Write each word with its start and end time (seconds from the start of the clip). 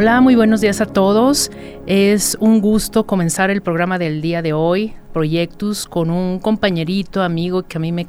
Hola, 0.00 0.20
muy 0.20 0.36
buenos 0.36 0.60
días 0.60 0.80
a 0.80 0.86
todos. 0.86 1.50
Es 1.88 2.36
un 2.38 2.60
gusto 2.60 3.04
comenzar 3.04 3.50
el 3.50 3.62
programa 3.62 3.98
del 3.98 4.22
día 4.22 4.42
de 4.42 4.52
hoy, 4.52 4.94
Proyectus, 5.12 5.86
con 5.86 6.10
un 6.10 6.38
compañerito, 6.38 7.20
amigo 7.20 7.64
que 7.64 7.78
a 7.78 7.80
mí 7.80 7.90
me, 7.90 8.06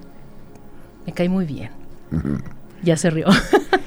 me 1.08 1.14
cae 1.14 1.30
muy 1.30 1.46
bien. 1.46 1.72
Ya 2.84 2.96
se 2.96 3.10
rió. 3.10 3.26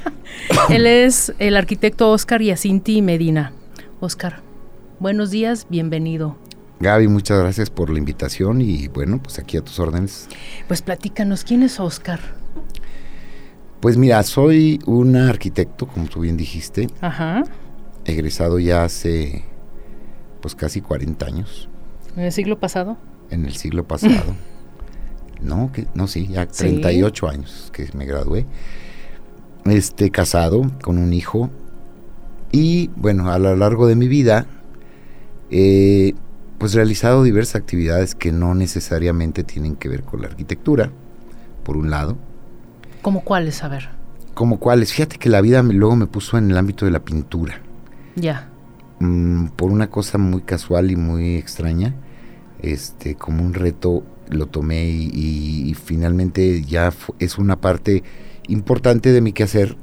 Él 0.69 0.89
es 0.89 1.33
el 1.39 1.57
arquitecto 1.57 2.11
Oscar 2.11 2.43
Yacinti 2.43 3.03
Medina. 3.03 3.53
Oscar, 4.01 4.41
buenos 4.99 5.31
días, 5.31 5.69
bienvenido. 5.71 6.37
Gaby, 6.81 7.07
muchas 7.07 7.39
gracias 7.39 7.71
por 7.71 7.89
la 7.89 8.01
invitación 8.01 8.63
y 8.63 8.89
bueno, 8.89 9.23
pues 9.23 9.39
aquí 9.39 9.59
a 9.59 9.61
tus 9.61 9.79
órdenes. 9.79 10.29
Pues 10.67 10.83
platícanos, 10.83 11.45
¿quién 11.45 11.63
es 11.63 11.79
Oscar? 11.79 12.19
Pues 13.79 13.97
mira, 13.97 14.21
soy 14.25 14.81
un 14.87 15.15
arquitecto, 15.15 15.87
como 15.87 16.07
tú 16.07 16.19
bien 16.23 16.37
dijiste. 16.37 16.89
Ajá 17.01 17.45
egresado 18.05 18.59
ya 18.59 18.85
hace 18.85 19.45
pues 20.41 20.55
casi 20.55 20.81
40 20.81 21.27
años. 21.27 21.69
¿En 22.17 22.25
el 22.25 22.33
siglo 22.33 22.59
pasado? 22.59 22.99
En 23.31 23.45
el 23.47 23.55
siglo 23.55 23.87
pasado. 23.87 24.35
no, 25.41 25.71
que 25.73 25.87
no 25.95 26.07
sí, 26.07 26.29
ya 26.29 26.47
38 26.47 27.29
años 27.29 27.71
que 27.73 27.89
me 27.95 28.05
gradué. 28.05 28.47
Este 29.65 30.11
casado 30.11 30.63
con 30.83 30.99
un 30.99 31.13
hijo 31.13 31.51
y 32.51 32.91
bueno, 32.97 33.31
a 33.31 33.39
lo 33.39 33.55
largo 33.57 33.87
de 33.87 33.95
mi 33.95 34.09
vida 34.09 34.47
eh, 35.51 36.15
pues 36.59 36.75
realizado 36.75 37.23
diversas 37.23 37.57
actividades 37.57 38.15
que 38.15 38.33
no 38.33 38.55
necesariamente 38.55 39.45
tienen 39.45 39.77
que 39.77 39.89
ver 39.89 40.03
con 40.03 40.23
la 40.23 40.29
arquitectura, 40.29 40.91
por 41.65 41.77
un 41.77 41.91
lado. 41.91 42.17
¿Como 43.03 43.25
cuáles? 43.25 43.65
A 43.65 43.69
ver. 43.69 43.89
Como 44.35 44.59
cuáles. 44.59 44.93
Fíjate 44.93 45.19
que 45.19 45.29
la 45.29 45.41
vida 45.41 45.63
luego 45.63 45.97
me 45.97 46.07
puso 46.07 46.39
en 46.39 46.51
el 46.51 46.57
ámbito 46.57 46.85
de 46.85 46.93
la 46.93 47.01
pintura. 47.01 47.61
Ya. 48.17 48.49
Mm, 49.01 49.49
por 49.57 49.71
una 49.71 49.91
cosa 49.91 50.19
muy 50.19 50.43
casual 50.43 50.91
y 50.91 50.97
muy 50.97 51.37
extraña, 51.37 51.95
este, 52.61 53.15
como 53.15 53.43
un 53.43 53.55
reto 53.55 54.05
lo 54.29 54.47
tomé 54.47 54.87
y, 54.87 55.75
finalmente 55.85 56.63
ya 56.63 56.93
es 57.19 57.39
una 57.39 57.61
parte 57.61 58.03
importante 58.49 59.13
de 59.13 59.21
mi 59.21 59.33
quehacer, 59.33 59.77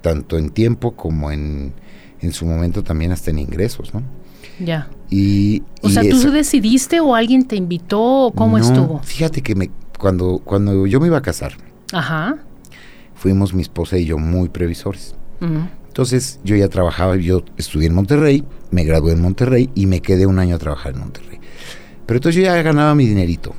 tanto 0.00 0.38
en 0.38 0.50
tiempo 0.50 0.92
como 0.92 1.30
en, 1.32 1.72
en 2.20 2.32
su 2.32 2.46
momento 2.46 2.84
también 2.84 3.12
hasta 3.12 3.30
en 3.30 3.38
ingresos, 3.38 3.94
¿no? 3.94 4.02
Ya. 4.58 4.88
Y, 5.10 5.62
o 5.82 5.88
sea, 5.88 6.02
¿tú 6.02 6.30
decidiste 6.30 7.00
o 7.00 7.14
alguien 7.14 7.46
te 7.46 7.56
invitó 7.56 8.26
o 8.26 8.32
cómo 8.32 8.58
estuvo? 8.58 9.00
Fíjate 9.02 9.42
que 9.42 9.54
me, 9.54 9.70
cuando, 9.98 10.40
cuando 10.44 10.86
yo 10.86 11.00
me 11.00 11.06
iba 11.06 11.18
a 11.18 11.22
casar, 11.22 11.54
Ajá. 11.92 12.38
fuimos 13.14 13.54
mi 13.54 13.62
esposa 13.62 13.98
y 13.98 14.06
yo 14.06 14.18
muy 14.18 14.48
previsores. 14.48 15.14
Entonces 15.96 16.40
yo 16.44 16.56
ya 16.56 16.68
trabajaba, 16.68 17.16
yo 17.16 17.42
estudié 17.56 17.86
en 17.86 17.94
Monterrey, 17.94 18.44
me 18.70 18.84
gradué 18.84 19.12
en 19.12 19.22
Monterrey 19.22 19.70
y 19.74 19.86
me 19.86 20.02
quedé 20.02 20.26
un 20.26 20.38
año 20.38 20.56
a 20.56 20.58
trabajar 20.58 20.92
en 20.92 21.00
Monterrey. 21.00 21.40
Pero 22.04 22.18
entonces 22.18 22.36
yo 22.36 22.42
ya 22.42 22.60
ganaba 22.60 22.94
mi 22.94 23.06
dinerito. 23.06 23.54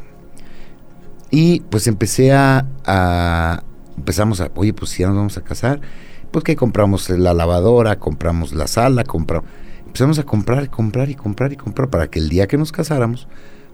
Y 1.32 1.62
pues 1.62 1.88
empecé 1.88 2.34
a, 2.34 3.64
empezamos 3.98 4.40
a, 4.40 4.52
oye, 4.54 4.72
pues 4.72 4.92
si 4.92 5.02
ya 5.02 5.08
nos 5.08 5.18
vamos 5.18 5.38
a 5.40 5.42
casar, 5.42 5.82
pues 6.30 6.44
que 6.44 6.56
compramos 6.56 7.10
la 7.10 7.34
lavadora, 7.34 7.98
compramos 7.98 8.54
la 8.54 8.68
sala, 8.68 9.04
compramos, 9.04 9.50
empezamos 9.88 10.20
a 10.20 10.24
comprar, 10.24 10.70
comprar 10.70 11.10
y 11.10 11.16
comprar 11.16 11.54
y 11.54 11.56
comprar 11.56 11.90
para 11.90 12.08
que 12.08 12.20
el 12.20 12.30
día 12.30 12.46
que 12.46 12.60
nos 12.60 12.72
casáramos, 12.72 13.28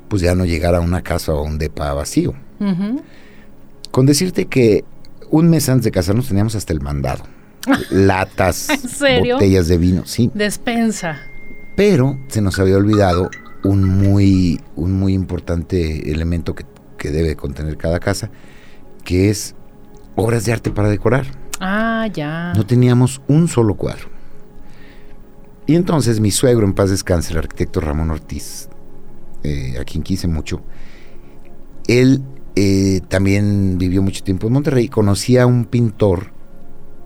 pues 0.07 0.21
ya 0.21 0.35
no 0.35 0.45
llegara 0.45 0.77
a 0.77 0.81
una 0.81 1.01
casa 1.01 1.33
o 1.33 1.43
un 1.43 1.57
depa 1.57 1.93
vacío. 1.93 2.33
Con 3.91 4.05
decirte 4.05 4.45
que 4.45 4.85
un 5.29 5.49
mes 5.49 5.67
antes 5.67 5.83
de 5.83 5.91
casarnos 5.91 6.29
teníamos 6.29 6.55
hasta 6.55 6.71
el 6.71 6.79
mandado 6.79 7.25
latas, 7.89 8.67
botellas 8.99 9.67
de 9.67 9.77
vino, 9.77 10.05
sí. 10.05 10.31
Despensa. 10.33 11.21
Pero 11.75 12.19
se 12.27 12.41
nos 12.41 12.59
había 12.59 12.77
olvidado 12.77 13.29
un 13.63 13.83
muy, 13.83 14.61
un 14.75 14.93
muy 14.93 15.13
importante 15.13 16.11
elemento 16.11 16.55
que, 16.55 16.65
debe 17.03 17.35
contener 17.35 17.75
cada 17.75 17.99
casa, 17.99 18.31
que 19.03 19.29
es 19.29 19.55
obras 20.15 20.45
de 20.45 20.53
arte 20.53 20.71
para 20.71 20.87
decorar. 20.87 21.25
Ah, 21.59 22.07
ya. 22.13 22.53
No 22.55 22.65
teníamos 22.65 23.21
un 23.27 23.49
solo 23.49 23.75
cuadro. 23.75 24.07
Y 25.65 25.75
entonces 25.75 26.21
mi 26.21 26.31
suegro, 26.31 26.65
en 26.65 26.73
paz 26.73 26.91
descanse, 26.91 27.33
el 27.33 27.39
arquitecto 27.39 27.81
Ramón 27.81 28.09
Ortiz, 28.09 28.69
eh, 29.43 29.75
a 29.81 29.83
quien 29.83 30.01
quise 30.01 30.29
mucho, 30.29 30.61
él 31.87 32.23
eh, 32.55 33.01
también 33.09 33.77
vivió 33.77 34.01
mucho 34.01 34.23
tiempo 34.23 34.47
en 34.47 34.53
Monterrey, 34.53 34.87
conocía 34.87 35.43
a 35.43 35.45
un 35.45 35.65
pintor 35.65 36.32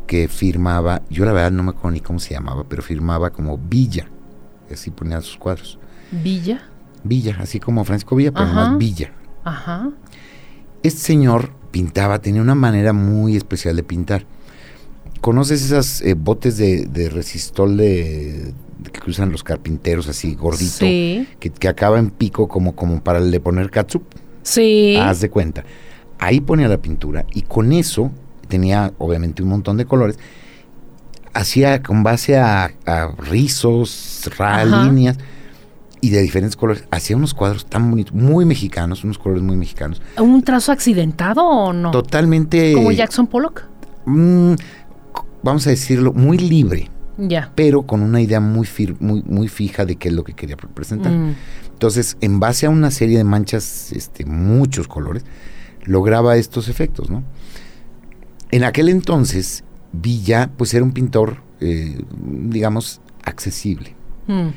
que 0.07 0.27
firmaba, 0.27 1.03
yo 1.09 1.25
la 1.25 1.33
verdad 1.33 1.51
no 1.51 1.63
me 1.63 1.69
acuerdo 1.69 1.91
ni 1.91 1.99
cómo 1.99 2.19
se 2.19 2.33
llamaba, 2.33 2.63
pero 2.67 2.81
firmaba 2.81 3.29
como 3.29 3.57
Villa, 3.57 4.07
así 4.71 4.89
ponía 4.89 5.21
sus 5.21 5.37
cuadros. 5.37 5.77
¿Villa? 6.11 6.63
Villa, 7.03 7.37
así 7.39 7.59
como 7.59 7.83
Francisco 7.83 8.15
Villa, 8.15 8.31
pero 8.31 8.47
más 8.47 8.77
Villa. 8.77 9.11
Ajá. 9.43 9.91
Este 10.81 10.99
señor 10.99 11.51
pintaba, 11.71 12.19
tenía 12.19 12.41
una 12.41 12.55
manera 12.55 12.93
muy 12.93 13.35
especial 13.35 13.75
de 13.75 13.83
pintar. 13.83 14.25
¿Conoces 15.21 15.63
esas 15.63 16.01
eh, 16.01 16.13
botes 16.13 16.57
de, 16.57 17.09
resistol 17.11 17.77
de, 17.77 18.53
que 18.91 19.09
usan 19.09 19.31
los 19.31 19.43
carpinteros 19.43 20.07
así 20.07 20.35
gordito? 20.35 20.77
Sí. 20.79 21.27
Que, 21.39 21.49
que, 21.49 21.67
acaba 21.67 21.99
en 21.99 22.11
pico 22.11 22.47
como, 22.47 22.75
como 22.75 23.03
para 23.03 23.19
le 23.19 23.39
poner 23.39 23.69
catsup. 23.69 24.03
Sí. 24.43 24.95
Haz 24.97 25.21
de 25.21 25.29
cuenta. 25.29 25.65
Ahí 26.19 26.39
ponía 26.39 26.67
la 26.67 26.77
pintura 26.77 27.25
y 27.33 27.41
con 27.41 27.73
eso 27.73 28.11
tenía 28.47 28.93
obviamente 28.97 29.43
un 29.43 29.49
montón 29.49 29.77
de 29.77 29.85
colores, 29.85 30.17
hacía 31.33 31.83
con 31.83 32.03
base 32.03 32.37
a, 32.37 32.71
rizos, 33.17 34.29
líneas 34.83 35.17
y 36.01 36.09
de 36.09 36.21
diferentes 36.21 36.55
colores, 36.55 36.83
hacía 36.91 37.15
unos 37.15 37.33
cuadros 37.33 37.65
tan 37.65 37.89
bonitos, 37.89 38.13
muy 38.13 38.45
mexicanos, 38.45 39.03
unos 39.03 39.17
colores 39.17 39.43
muy 39.43 39.55
mexicanos. 39.55 40.01
¿Un 40.17 40.43
trazo 40.43 40.71
accidentado 40.71 41.43
o 41.43 41.73
no? 41.73 41.91
Totalmente. 41.91 42.73
¿Como 42.73 42.91
Jackson 42.91 43.27
Pollock? 43.27 43.63
Mm, 44.05 44.53
vamos 45.43 45.67
a 45.67 45.69
decirlo, 45.71 46.13
muy 46.13 46.37
libre. 46.37 46.89
Ya. 47.17 47.51
Pero 47.55 47.81
con 47.81 48.03
una 48.03 48.21
idea 48.21 48.39
muy, 48.39 48.67
muy, 48.99 49.23
muy 49.23 49.47
fija 49.47 49.85
de 49.85 49.95
qué 49.95 50.09
es 50.09 50.13
lo 50.13 50.23
que 50.23 50.33
quería 50.33 50.55
representar. 50.55 51.11
Mm. 51.11 51.35
Entonces, 51.73 52.17
en 52.21 52.39
base 52.39 52.67
a 52.67 52.69
una 52.69 52.91
serie 52.91 53.17
de 53.17 53.23
manchas, 53.23 53.91
este, 53.91 54.25
muchos 54.25 54.87
colores, 54.87 55.23
lograba 55.83 56.37
estos 56.37 56.67
efectos, 56.67 57.09
¿no? 57.09 57.23
En 58.51 58.63
aquel 58.63 58.89
entonces, 58.89 59.63
Villa, 59.91 60.49
pues 60.57 60.73
era 60.73 60.83
un 60.83 60.91
pintor, 60.91 61.37
eh, 61.59 61.99
digamos, 62.19 63.01
accesible. 63.23 63.95
Mm. 64.27 64.49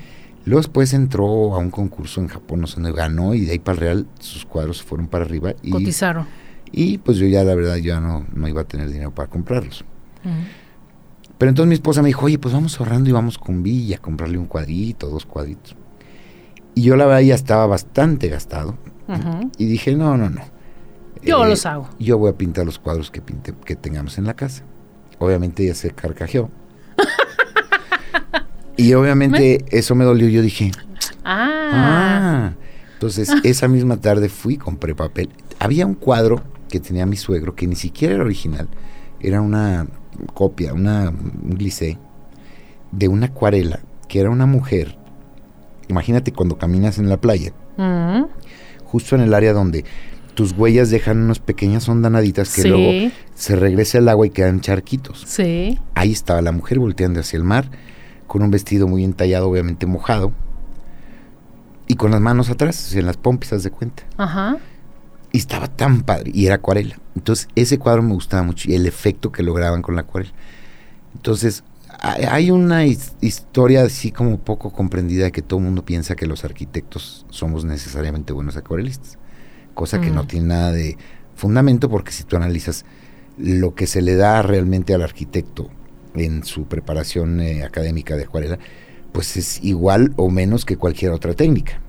Luego 0.44 0.60
después 0.60 0.92
entró 0.94 1.54
a 1.54 1.58
un 1.58 1.70
concurso 1.70 2.20
en 2.20 2.28
Japón, 2.28 2.60
no 2.60 2.66
sé 2.66 2.76
dónde 2.76 2.92
ganó, 2.92 3.34
y 3.34 3.44
de 3.44 3.52
ahí 3.52 3.58
para 3.58 3.74
el 3.74 3.80
Real 3.80 4.06
sus 4.20 4.44
cuadros 4.44 4.82
fueron 4.82 5.06
para 5.06 5.24
arriba. 5.24 5.52
Y, 5.62 5.70
Cotizaron. 5.70 6.26
Y 6.72 6.98
pues 6.98 7.18
yo 7.18 7.26
ya, 7.26 7.44
la 7.44 7.54
verdad, 7.54 7.76
ya 7.76 8.00
no, 8.00 8.26
no 8.32 8.48
iba 8.48 8.62
a 8.62 8.64
tener 8.64 8.88
dinero 8.88 9.14
para 9.14 9.28
comprarlos. 9.28 9.84
Mm. 10.24 10.60
Pero 11.40 11.48
entonces 11.48 11.68
mi 11.68 11.74
esposa 11.74 12.02
me 12.02 12.08
dijo, 12.08 12.26
oye, 12.26 12.38
pues 12.38 12.52
vamos 12.52 12.78
ahorrando 12.78 13.08
y 13.08 13.12
vamos 13.12 13.38
con 13.38 13.62
Villa 13.62 13.96
a 13.96 13.98
comprarle 13.98 14.38
un 14.38 14.46
cuadrito, 14.46 15.08
dos 15.08 15.24
cuadritos. 15.24 15.74
Y 16.74 16.82
yo 16.82 16.96
la 16.96 17.06
verdad 17.06 17.20
ya 17.20 17.34
estaba 17.34 17.66
bastante 17.66 18.28
gastado. 18.28 18.76
Y 19.58 19.66
dije, 19.66 19.96
no, 19.96 20.16
no, 20.16 20.30
no. 20.30 20.42
Yo 21.22 21.44
eh, 21.44 21.48
los 21.48 21.66
hago. 21.66 21.88
Yo 21.98 22.18
voy 22.18 22.30
a 22.30 22.34
pintar 22.36 22.66
los 22.66 22.78
cuadros 22.78 23.10
que, 23.10 23.20
pinte, 23.20 23.54
que 23.64 23.76
tengamos 23.76 24.18
en 24.18 24.24
la 24.24 24.34
casa. 24.34 24.64
Obviamente 25.18 25.64
ella 25.64 25.74
se 25.74 25.90
carcajeó. 25.90 26.50
y 28.76 28.94
obviamente 28.94 29.64
eso 29.70 29.94
me 29.94 30.04
dolió. 30.04 30.28
Yo 30.28 30.42
dije, 30.42 30.70
ah. 31.24 31.70
ah. 31.72 32.52
Entonces 32.94 33.30
esa 33.44 33.68
misma 33.68 33.98
tarde 33.98 34.28
fui, 34.28 34.56
compré 34.56 34.94
papel. 34.94 35.30
Había 35.58 35.86
un 35.86 35.94
cuadro 35.94 36.42
que 36.68 36.80
tenía 36.80 37.06
mi 37.06 37.16
suegro 37.16 37.54
que 37.54 37.66
ni 37.66 37.76
siquiera 37.76 38.14
era 38.14 38.24
original. 38.24 38.68
Era 39.20 39.40
una 39.40 39.86
copia, 40.34 40.72
una, 40.72 41.10
un 41.10 41.54
glissé 41.56 41.98
de 42.92 43.08
una 43.08 43.26
acuarela 43.26 43.80
que 44.08 44.20
era 44.20 44.30
una 44.30 44.46
mujer. 44.46 44.96
Imagínate 45.88 46.32
cuando 46.32 46.58
caminas 46.58 46.98
en 46.98 47.08
la 47.08 47.18
playa. 47.18 47.52
Mm. 47.76 48.24
Justo 48.84 49.14
en 49.14 49.22
el 49.22 49.34
área 49.34 49.52
donde 49.52 49.84
tus 50.40 50.52
huellas 50.52 50.88
dejan 50.88 51.18
unas 51.18 51.38
pequeñas 51.38 51.86
ondanaditas 51.86 52.54
que 52.54 52.62
Sí. 52.62 52.68
luego 52.68 53.12
se 53.34 53.56
regresa 53.56 53.98
el 53.98 54.08
agua 54.08 54.26
y 54.26 54.30
quedan 54.30 54.62
charquitos. 54.62 55.22
Sí. 55.26 55.78
Ahí 55.94 56.12
estaba 56.12 56.40
la 56.40 56.50
mujer 56.50 56.78
volteando 56.78 57.20
hacia 57.20 57.36
el 57.36 57.44
mar, 57.44 57.70
con 58.26 58.42
un 58.42 58.50
vestido 58.50 58.88
muy 58.88 59.04
entallado, 59.04 59.50
obviamente 59.50 59.84
mojado, 59.84 60.32
y 61.86 61.94
con 61.96 62.10
las 62.10 62.22
manos 62.22 62.48
atrás, 62.48 62.94
en 62.94 63.04
las 63.04 63.18
pompis, 63.18 63.52
haz 63.52 63.64
de 63.64 63.70
cuenta. 63.70 64.04
Ajá. 64.16 64.56
Y 65.30 65.36
estaba 65.38 65.68
tan 65.68 66.02
padre, 66.04 66.30
y 66.32 66.46
era 66.46 66.54
acuarela. 66.54 66.98
Entonces, 67.14 67.48
ese 67.54 67.78
cuadro 67.78 68.02
me 68.02 68.14
gustaba 68.14 68.42
mucho, 68.42 68.70
y 68.70 68.74
el 68.74 68.86
efecto 68.86 69.32
que 69.32 69.42
lograban 69.42 69.82
con 69.82 69.94
la 69.94 70.02
acuarela. 70.02 70.32
Entonces, 71.14 71.64
hay 72.00 72.24
hay 72.24 72.50
una 72.50 72.86
his- 72.86 73.12
historia 73.20 73.82
así 73.82 74.10
como 74.10 74.38
poco 74.38 74.70
comprendida 74.72 75.24
de 75.24 75.32
que 75.32 75.42
todo 75.42 75.58
el 75.58 75.66
mundo 75.66 75.84
piensa 75.84 76.14
que 76.16 76.24
los 76.26 76.44
arquitectos 76.44 77.26
somos 77.28 77.66
necesariamente 77.66 78.32
buenos 78.32 78.56
acuarelistas, 78.56 79.18
cosa 79.74 80.00
que 80.00 80.10
no 80.10 80.24
Mm. 80.24 80.26
tiene 80.26 80.46
nada 80.46 80.72
de 80.72 80.96
fundamento 81.34 81.88
porque 81.88 82.12
si 82.12 82.24
tú 82.24 82.36
analizas 82.36 82.84
lo 83.38 83.74
que 83.74 83.86
se 83.86 84.02
le 84.02 84.16
da 84.16 84.42
realmente 84.42 84.92
al 84.94 85.02
arquitecto 85.02 85.68
en 86.14 86.44
su 86.44 86.64
preparación 86.64 87.40
eh, 87.40 87.62
académica 87.64 88.16
de 88.16 88.24
acuarela, 88.24 88.58
pues 89.12 89.36
es 89.36 89.62
igual 89.64 90.12
o 90.16 90.28
menos 90.30 90.64
que 90.64 90.76
cualquier 90.76 91.12
otra 91.12 91.34
técnica. 91.34 91.80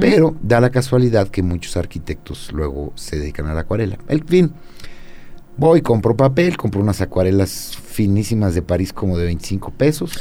Pero 0.00 0.36
da 0.42 0.60
la 0.60 0.68
casualidad 0.68 1.28
que 1.28 1.42
muchos 1.42 1.78
arquitectos 1.78 2.50
luego 2.52 2.92
se 2.94 3.18
dedican 3.18 3.46
a 3.46 3.54
la 3.54 3.60
acuarela. 3.62 3.96
En 4.06 4.26
fin, 4.26 4.52
voy, 5.56 5.80
compro 5.80 6.14
papel, 6.14 6.58
compro 6.58 6.82
unas 6.82 7.00
acuarelas 7.00 7.74
finísimas 7.82 8.54
de 8.54 8.60
París 8.60 8.92
como 8.92 9.16
de 9.16 9.24
25 9.24 9.70
pesos. 9.70 10.12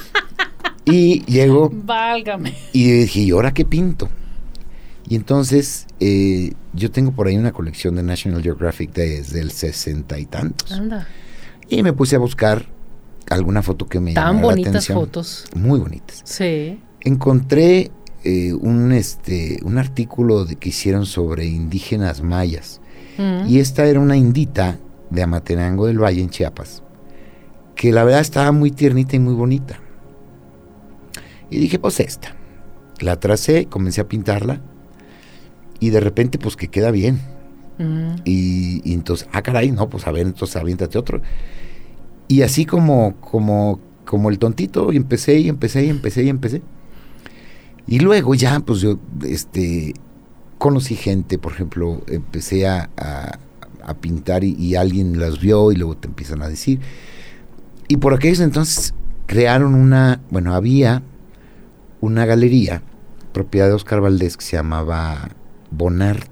y 0.86 1.22
llego 1.26 1.70
Válgame. 1.72 2.54
y 2.72 2.90
dije, 2.90 3.20
¿y 3.20 3.30
ahora 3.32 3.52
qué 3.52 3.66
pinto? 3.66 4.08
Y 5.10 5.16
entonces 5.16 5.86
eh, 6.00 6.54
yo 6.72 6.90
tengo 6.90 7.10
por 7.12 7.26
ahí 7.26 7.36
una 7.36 7.52
colección 7.52 7.96
de 7.96 8.02
National 8.02 8.42
Geographic 8.42 8.92
desde 8.94 9.40
el 9.40 9.50
sesenta 9.50 10.18
y 10.18 10.24
tantos. 10.24 10.70
Anda. 10.72 11.06
Y 11.68 11.82
me 11.82 11.92
puse 11.92 12.16
a 12.16 12.18
buscar 12.20 12.64
alguna 13.28 13.60
foto 13.62 13.86
que 13.88 14.00
me 14.00 14.14
Tan 14.14 14.24
llamara 14.36 14.40
la 14.40 14.50
bonitas 14.52 14.70
atención. 14.70 14.98
fotos. 14.98 15.44
Muy 15.54 15.78
bonitas 15.80 16.22
Sí. 16.24 16.80
encontré 17.00 17.90
eh, 18.24 18.52
un 18.54 18.92
este 18.92 19.58
un 19.64 19.78
artículo 19.78 20.44
de, 20.44 20.56
que 20.56 20.68
hicieron 20.70 21.06
sobre 21.06 21.44
indígenas 21.46 22.22
mayas 22.22 22.80
Mm. 23.18 23.48
y 23.48 23.58
esta 23.58 23.84
era 23.86 23.98
una 24.00 24.16
indita 24.16 24.78
de 25.10 25.22
Amatenango 25.22 25.86
del 25.86 25.98
Valle 26.02 26.20
en 26.22 26.30
Chiapas 26.30 26.82
que 27.74 27.92
la 27.92 28.04
verdad 28.04 28.20
estaba 28.20 28.52
muy 28.52 28.70
tiernita 28.70 29.16
y 29.16 29.18
muy 29.18 29.34
bonita 29.34 29.80
y 31.50 31.58
dije 31.58 31.78
pues 31.78 31.98
esta 32.00 32.36
la 33.00 33.18
tracé 33.18 33.66
comencé 33.66 34.00
a 34.00 34.08
pintarla 34.08 34.60
y 35.80 35.90
de 35.90 36.00
repente 36.00 36.38
pues 36.38 36.56
que 36.56 36.68
queda 36.68 36.90
bien 36.90 37.20
Mm. 37.78 38.16
y, 38.26 38.82
y 38.84 38.92
entonces, 38.92 39.26
ah, 39.32 39.40
caray, 39.40 39.70
no, 39.72 39.88
pues 39.88 40.06
a 40.06 40.12
ver, 40.12 40.26
entonces 40.26 40.54
aviéntate 40.56 40.98
otro. 40.98 41.22
Y 42.28 42.42
así 42.42 42.66
como, 42.66 43.16
como, 43.22 43.80
como 44.04 44.28
el 44.28 44.38
tontito, 44.38 44.92
y 44.92 44.98
empecé, 44.98 45.38
y 45.40 45.48
empecé, 45.48 45.86
y 45.86 45.88
empecé, 45.88 46.22
y 46.24 46.28
empecé. 46.28 46.60
Y 47.86 48.00
luego 48.00 48.34
ya, 48.34 48.60
pues 48.60 48.80
yo, 48.82 48.98
este, 49.26 49.94
conocí 50.58 50.94
gente, 50.94 51.38
por 51.38 51.52
ejemplo, 51.52 52.02
empecé 52.08 52.68
a, 52.68 52.90
a- 52.98 53.38
a 53.82 53.94
pintar 53.94 54.44
y, 54.44 54.54
y 54.58 54.74
alguien 54.74 55.18
las 55.18 55.40
vio 55.40 55.72
y 55.72 55.76
luego 55.76 55.96
te 55.96 56.06
empiezan 56.06 56.42
a 56.42 56.48
decir. 56.50 56.80
Y 57.88 57.96
por 57.96 58.12
aquellos 58.12 58.40
entonces 58.40 58.92
crearon 59.24 59.74
una, 59.74 60.20
bueno, 60.30 60.54
había 60.54 61.02
una 62.02 62.26
galería 62.26 62.82
propiedad 63.32 63.68
de 63.68 63.72
Oscar 63.72 64.02
Valdés 64.02 64.36
que 64.36 64.44
se 64.44 64.56
llamaba 64.58 65.30
Bonart 65.70 66.30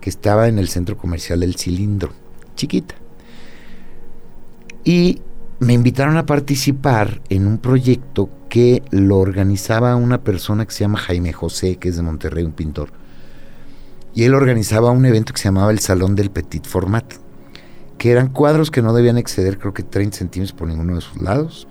que 0.00 0.10
estaba 0.10 0.48
en 0.48 0.58
el 0.58 0.68
centro 0.68 0.96
comercial 0.96 1.42
El 1.42 1.56
Cilindro, 1.56 2.12
chiquita. 2.56 2.94
Y 4.84 5.20
me 5.58 5.74
invitaron 5.74 6.16
a 6.16 6.26
participar 6.26 7.20
en 7.28 7.46
un 7.46 7.58
proyecto 7.58 8.30
que 8.48 8.82
lo 8.90 9.18
organizaba 9.18 9.94
una 9.94 10.24
persona 10.24 10.64
que 10.64 10.72
se 10.72 10.80
llama 10.80 10.98
Jaime 10.98 11.32
José, 11.32 11.76
que 11.76 11.90
es 11.90 11.96
de 11.96 12.02
Monterrey, 12.02 12.44
un 12.44 12.52
pintor. 12.52 12.90
Y 14.14 14.24
él 14.24 14.34
organizaba 14.34 14.90
un 14.90 15.04
evento 15.04 15.32
que 15.32 15.38
se 15.40 15.44
llamaba 15.44 15.70
el 15.70 15.78
Salón 15.78 16.16
del 16.16 16.30
Petit 16.30 16.66
Format, 16.66 17.04
que 17.98 18.10
eran 18.10 18.28
cuadros 18.28 18.70
que 18.70 18.82
no 18.82 18.94
debían 18.94 19.18
exceder 19.18 19.58
creo 19.58 19.74
que 19.74 19.82
30 19.82 20.16
centímetros 20.16 20.56
por 20.56 20.66
ninguno 20.66 20.94
de 20.94 21.02
sus 21.02 21.20
lados. 21.20 21.68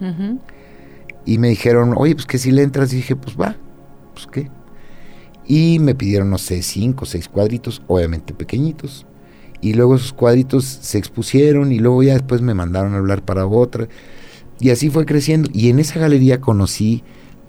Y 1.26 1.38
me 1.40 1.50
dijeron, 1.50 1.94
oye, 1.98 2.14
pues 2.14 2.28
que 2.28 2.38
si 2.38 2.52
le 2.52 2.62
entras, 2.62 2.94
y 2.94 2.98
dije, 2.98 3.16
pues 3.16 3.36
va, 3.36 3.56
pues 4.14 4.28
qué. 4.28 4.50
Y 5.50 5.80
me 5.80 5.96
pidieron, 5.96 6.30
no 6.30 6.38
sé, 6.38 6.62
cinco 6.62 7.06
o 7.06 7.08
seis 7.08 7.28
cuadritos, 7.28 7.82
obviamente 7.88 8.36
pequeñitos. 8.36 9.08
Y 9.62 9.74
luego 9.74 9.96
esos 9.96 10.14
cuadritos 10.14 10.64
se 10.64 11.00
expusieron 11.00 11.72
y 11.72 11.80
luego 11.80 12.04
ya 12.04 12.14
después 12.14 12.42
me 12.42 12.54
mandaron 12.54 12.94
a 12.94 13.00
hablar 13.00 13.26
para 13.26 13.48
otra. 13.48 13.88
Y 14.60 14.70
así 14.70 14.92
fue 14.92 15.08
creciendo. 15.08 15.50
Y 15.52 15.70
en 15.70 15.80
esa 15.80 16.00
galería 16.00 16.40
conocí 16.40 17.04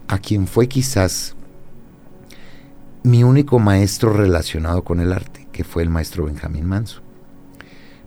a 0.08 0.18
quien 0.18 0.46
fue 0.46 0.66
quizás 0.66 1.36
mi 3.02 3.22
único 3.22 3.58
maestro 3.58 4.14
relacionado 4.14 4.82
con 4.82 5.00
el 5.00 5.12
arte, 5.12 5.46
que 5.52 5.62
fue 5.62 5.82
el 5.82 5.90
maestro 5.90 6.24
Benjamín 6.24 6.66
Manso. 6.66 7.02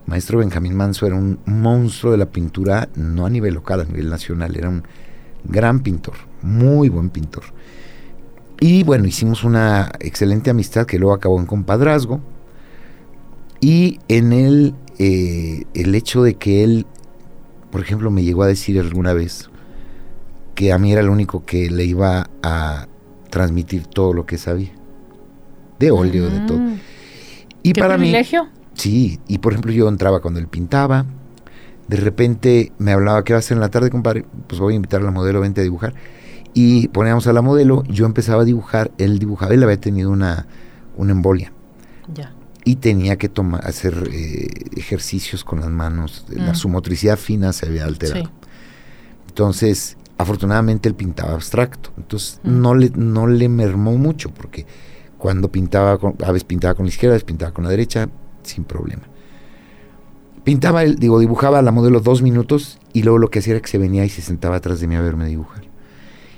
Maestro 0.07 0.39
Benjamín 0.39 0.75
Manso 0.75 1.06
era 1.06 1.16
un 1.16 1.39
monstruo 1.46 2.12
de 2.12 2.18
la 2.18 2.31
pintura, 2.31 2.89
no 2.96 3.28
a 3.28 3.30
nivel 3.30 3.54
local, 3.54 3.81
a 3.81 3.86
nivel 3.86 4.10
nacional, 4.10 4.56
era 4.56 4.69
un 4.69 4.84
gran 5.44 5.81
pintor, 5.81 6.16
muy 6.42 6.89
buen 6.89 7.12
pintor. 7.12 7.44
Y 8.65 8.83
bueno, 8.83 9.06
hicimos 9.06 9.44
una 9.44 9.92
excelente 10.00 10.50
amistad 10.50 10.86
que 10.86 10.98
luego 10.98 11.13
acabó 11.13 11.38
en 11.38 11.45
compadrazgo. 11.45 12.21
Y 13.60 14.00
en 14.07 14.31
él, 14.31 14.74
eh, 15.00 15.65
el 15.74 15.94
hecho 15.95 16.24
de 16.24 16.36
que 16.36 16.63
él, 16.63 16.86
por 17.71 17.81
ejemplo, 17.81 18.10
me 18.10 18.24
llegó 18.24 18.42
a 18.42 18.48
decir 18.48 18.80
alguna 18.80 19.12
vez 19.12 19.50
que 20.56 20.71
a 20.71 20.77
mí 20.77 20.94
era 20.94 21.01
el 21.01 21.10
único 21.10 21.44
que 21.44 21.69
le 21.69 21.83
iba 21.83 22.30
a 22.42 22.88
transmitir 23.30 23.86
todo 23.86 24.13
lo 24.13 24.25
que 24.25 24.38
sabía. 24.38 24.71
De 25.77 25.92
óleo, 25.92 26.30
de 26.30 26.39
todo. 26.48 26.60
Mm. 26.60 26.80
Y 27.63 27.74
¿Qué 27.74 27.81
para 27.81 27.98
mí, 27.98 28.04
privilegio? 28.04 28.48
Sí, 28.75 29.19
y 29.27 29.39
por 29.39 29.51
ejemplo 29.51 29.74
yo 29.74 29.89
entraba 29.89 30.21
cuando 30.21 30.39
él 30.39 30.48
pintaba, 30.48 31.06
de 31.89 31.98
repente 31.98 32.71
me 32.77 32.94
hablaba, 32.94 33.25
¿qué 33.25 33.33
va 33.33 33.39
a 33.39 33.39
hacer 33.39 33.57
en 33.57 33.62
la 33.62 33.69
tarde, 33.69 33.89
compadre? 33.89 34.24
Pues 34.48 34.62
voy 34.62 34.71
a 34.71 34.75
invitar 34.77 35.01
a 35.01 35.04
la 35.04 35.12
modelo, 35.12 35.42
vente 35.42 35.60
a 35.60 35.65
dibujar. 35.65 35.94
Y 36.54 36.88
poníamos 36.90 37.26
a 37.28 37.34
la 37.34 37.42
modelo, 37.42 37.84
yo 37.86 38.06
empezaba 38.06 38.44
a 38.44 38.46
dibujar, 38.46 38.92
él 38.98 39.18
dibujaba, 39.20 39.54
él 39.54 39.64
había 39.64 39.80
tenido 39.80 40.12
una, 40.12 40.46
una 40.96 41.12
embolia 41.12 41.52
Ya. 42.14 42.34
y 42.64 42.75
tenía 42.75 43.18
que 43.18 43.27
tomar, 43.30 43.66
hacer 43.66 44.10
eh, 44.12 44.48
ejercicios 44.77 45.44
con 45.44 45.62
las 45.62 45.70
manos, 45.70 46.25
la, 46.30 46.51
Mm. 46.51 46.56
su 46.56 46.70
motricidad 46.70 47.18
fina 47.18 47.54
se 47.54 47.66
había 47.68 47.86
alterado. 47.86 48.25
Sí. 48.25 48.30
Entonces, 49.30 49.98
afortunadamente 50.18 50.88
él 50.89 50.96
pintaba 50.96 51.34
abstracto, 51.34 51.92
entonces 51.98 52.39
Mm. 52.44 52.62
no, 52.62 52.75
le, 52.75 52.89
no 52.96 53.25
le 53.27 53.50
mermó 53.50 53.98
mucho, 53.98 54.30
porque 54.30 54.66
cuando 55.18 55.50
pintaba, 55.51 55.98
con, 55.98 56.16
a 56.24 56.32
veces 56.32 56.44
pintaba 56.44 56.75
con 56.75 56.86
la 56.86 56.89
izquierda, 56.89 57.13
a 57.13 57.16
veces 57.16 57.25
pintaba 57.25 57.51
con 57.51 57.63
la 57.63 57.72
derecha, 57.72 58.10
sin 58.44 58.63
problema. 58.63 59.04
Pintaba, 60.44 60.84
él, 60.84 60.98
digo, 60.98 61.20
dibujaba 61.20 61.60
a 61.60 61.62
la 61.62 61.72
modelo 61.72 62.01
dos 62.01 62.22
minutos 62.22 62.77
y 62.92 63.04
luego 63.04 63.18
lo 63.18 63.30
que 63.30 63.39
hacía 63.39 63.54
era 63.54 63.62
que 63.62 63.70
se 63.70 63.77
venía 63.77 64.04
y 64.04 64.10
se 64.10 64.22
sentaba 64.22 64.58
atrás 64.58 64.82
de 64.82 64.88
mí 64.88 64.96
a 64.96 65.01
verme 65.01 65.25
dibujar. 65.25 65.63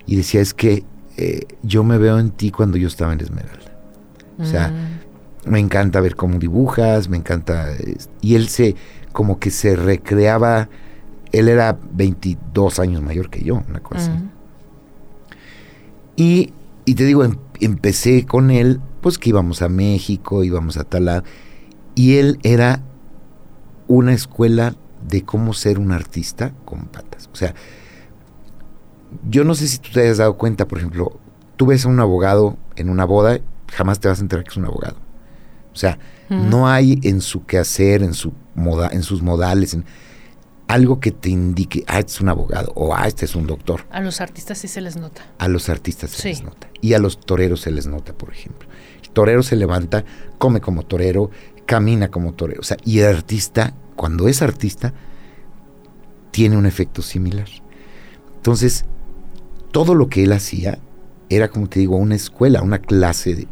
Y 0.07 0.15
decía, 0.17 0.41
es 0.41 0.53
que 0.53 0.83
eh, 1.17 1.45
yo 1.63 1.83
me 1.83 1.97
veo 1.97 2.19
en 2.19 2.31
ti 2.31 2.51
cuando 2.51 2.77
yo 2.77 2.87
estaba 2.87 3.13
en 3.13 3.21
Esmeralda. 3.21 3.71
O 4.39 4.45
sea, 4.45 4.69
Mm. 5.45 5.49
me 5.51 5.59
encanta 5.59 6.01
ver 6.01 6.15
cómo 6.15 6.39
dibujas, 6.39 7.07
me 7.09 7.17
encanta... 7.17 7.69
y 8.21 8.35
él 8.35 8.47
se, 8.49 8.75
como 9.13 9.39
que 9.39 9.49
se 9.51 9.75
recreaba, 9.75 10.67
él 11.31 11.47
era 11.47 11.77
22 11.93 12.79
años 12.79 13.01
mayor 13.01 13.29
que 13.29 13.43
yo, 13.43 13.63
una 13.67 13.79
cosa 13.79 14.01
así. 14.01 14.09
Mm. 14.11 14.29
Y, 16.17 16.53
y 16.85 16.95
te 16.95 17.03
digo, 17.05 17.23
em- 17.23 17.37
empecé 17.59 18.25
con 18.25 18.51
él, 18.51 18.79
pues 19.01 19.17
que 19.17 19.29
íbamos 19.29 19.61
a 19.61 19.69
México, 19.69 20.43
íbamos 20.43 20.77
a 20.77 20.83
tal 20.83 21.05
lado, 21.05 21.23
y 21.93 22.15
él 22.17 22.39
era 22.43 22.81
una 23.87 24.13
escuela 24.13 24.75
de 25.07 25.23
cómo 25.23 25.53
ser 25.53 25.77
un 25.79 25.91
artista 25.91 26.51
con 26.65 26.85
patas. 26.85 27.29
O 27.31 27.35
sea, 27.35 27.53
yo 29.29 29.43
no 29.43 29.55
sé 29.55 29.67
si 29.67 29.77
tú 29.79 29.89
te 29.93 30.01
hayas 30.01 30.17
dado 30.17 30.37
cuenta, 30.37 30.67
por 30.67 30.77
ejemplo, 30.79 31.19
tú 31.57 31.65
ves 31.67 31.85
a 31.85 31.89
un 31.89 31.99
abogado 31.99 32.57
en 32.75 32.89
una 32.89 33.05
boda, 33.05 33.39
jamás 33.71 33.99
te 33.99 34.07
vas 34.07 34.19
a 34.19 34.21
enterar 34.21 34.43
que 34.43 34.51
es 34.51 34.57
un 34.57 34.65
abogado. 34.65 34.97
O 35.73 35.77
sea, 35.77 35.97
Mm. 36.29 36.49
no 36.49 36.67
hay 36.67 36.99
en 37.03 37.21
su 37.21 37.45
quehacer, 37.45 38.01
en, 38.01 38.13
su 38.15 38.33
moda, 38.55 38.89
en 38.91 39.03
sus 39.03 39.21
modales, 39.21 39.75
en 39.75 39.85
algo 40.67 40.99
que 40.99 41.11
te 41.11 41.29
indique, 41.29 41.83
ah, 41.87 41.99
este 41.99 42.13
es 42.13 42.21
un 42.21 42.29
abogado, 42.29 42.71
o 42.75 42.95
ah, 42.95 43.05
este 43.07 43.25
es 43.25 43.35
un 43.35 43.45
doctor. 43.45 43.85
A 43.91 43.99
los 44.01 44.21
artistas 44.21 44.57
sí 44.57 44.67
se 44.67 44.81
les 44.81 44.95
nota. 44.97 45.21
A 45.37 45.47
los 45.47 45.69
artistas 45.69 46.09
se 46.09 46.21
Sí. 46.23 46.27
les 46.29 46.43
nota. 46.43 46.67
Y 46.81 46.93
a 46.93 46.99
los 46.99 47.19
toreros 47.19 47.61
se 47.61 47.69
les 47.71 47.85
nota, 47.85 48.13
por 48.13 48.31
ejemplo. 48.31 48.67
El 49.03 49.09
torero 49.11 49.43
se 49.43 49.55
levanta, 49.55 50.03
come 50.39 50.61
como 50.61 50.81
torero, 50.83 51.29
camina 51.67 52.07
como 52.09 52.33
torero. 52.33 52.61
O 52.61 52.63
sea, 52.63 52.77
y 52.83 52.99
el 52.99 53.15
artista, 53.15 53.75
cuando 53.95 54.27
es 54.27 54.41
artista, 54.41 54.93
tiene 56.31 56.57
un 56.57 56.65
efecto 56.65 57.01
similar. 57.03 57.47
Entonces, 58.37 58.85
todo 59.75 59.93
lo 59.93 60.07
que 60.07 60.23
él 60.23 60.31
hacía 60.31 60.79
era, 61.29 61.49
como 61.49 61.67
te 61.67 61.81
digo, 61.81 61.97
una 61.97 62.15
escuela, 62.15 62.61
una 62.61 62.79
clase 62.79 63.35
de 63.35 63.47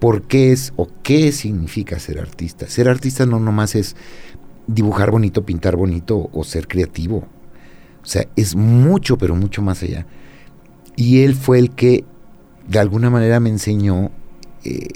por 0.00 0.22
qué 0.22 0.50
es 0.50 0.72
o 0.76 0.88
qué 1.02 1.30
significa 1.30 1.98
ser 1.98 2.20
artista. 2.20 2.66
Ser 2.68 2.88
artista 2.88 3.26
no 3.26 3.38
nomás 3.38 3.74
es 3.74 3.94
dibujar 4.66 5.10
bonito, 5.10 5.44
pintar 5.44 5.76
bonito 5.76 6.30
o 6.32 6.42
ser 6.42 6.66
creativo. 6.66 7.28
O 8.02 8.06
sea, 8.06 8.26
es 8.34 8.56
mucho, 8.56 9.18
pero 9.18 9.36
mucho 9.36 9.60
más 9.60 9.82
allá. 9.82 10.06
Y 10.96 11.20
él 11.20 11.34
fue 11.34 11.58
el 11.58 11.72
que 11.72 12.06
de 12.66 12.78
alguna 12.78 13.10
manera 13.10 13.38
me 13.38 13.50
enseñó, 13.50 14.10
eh, 14.64 14.88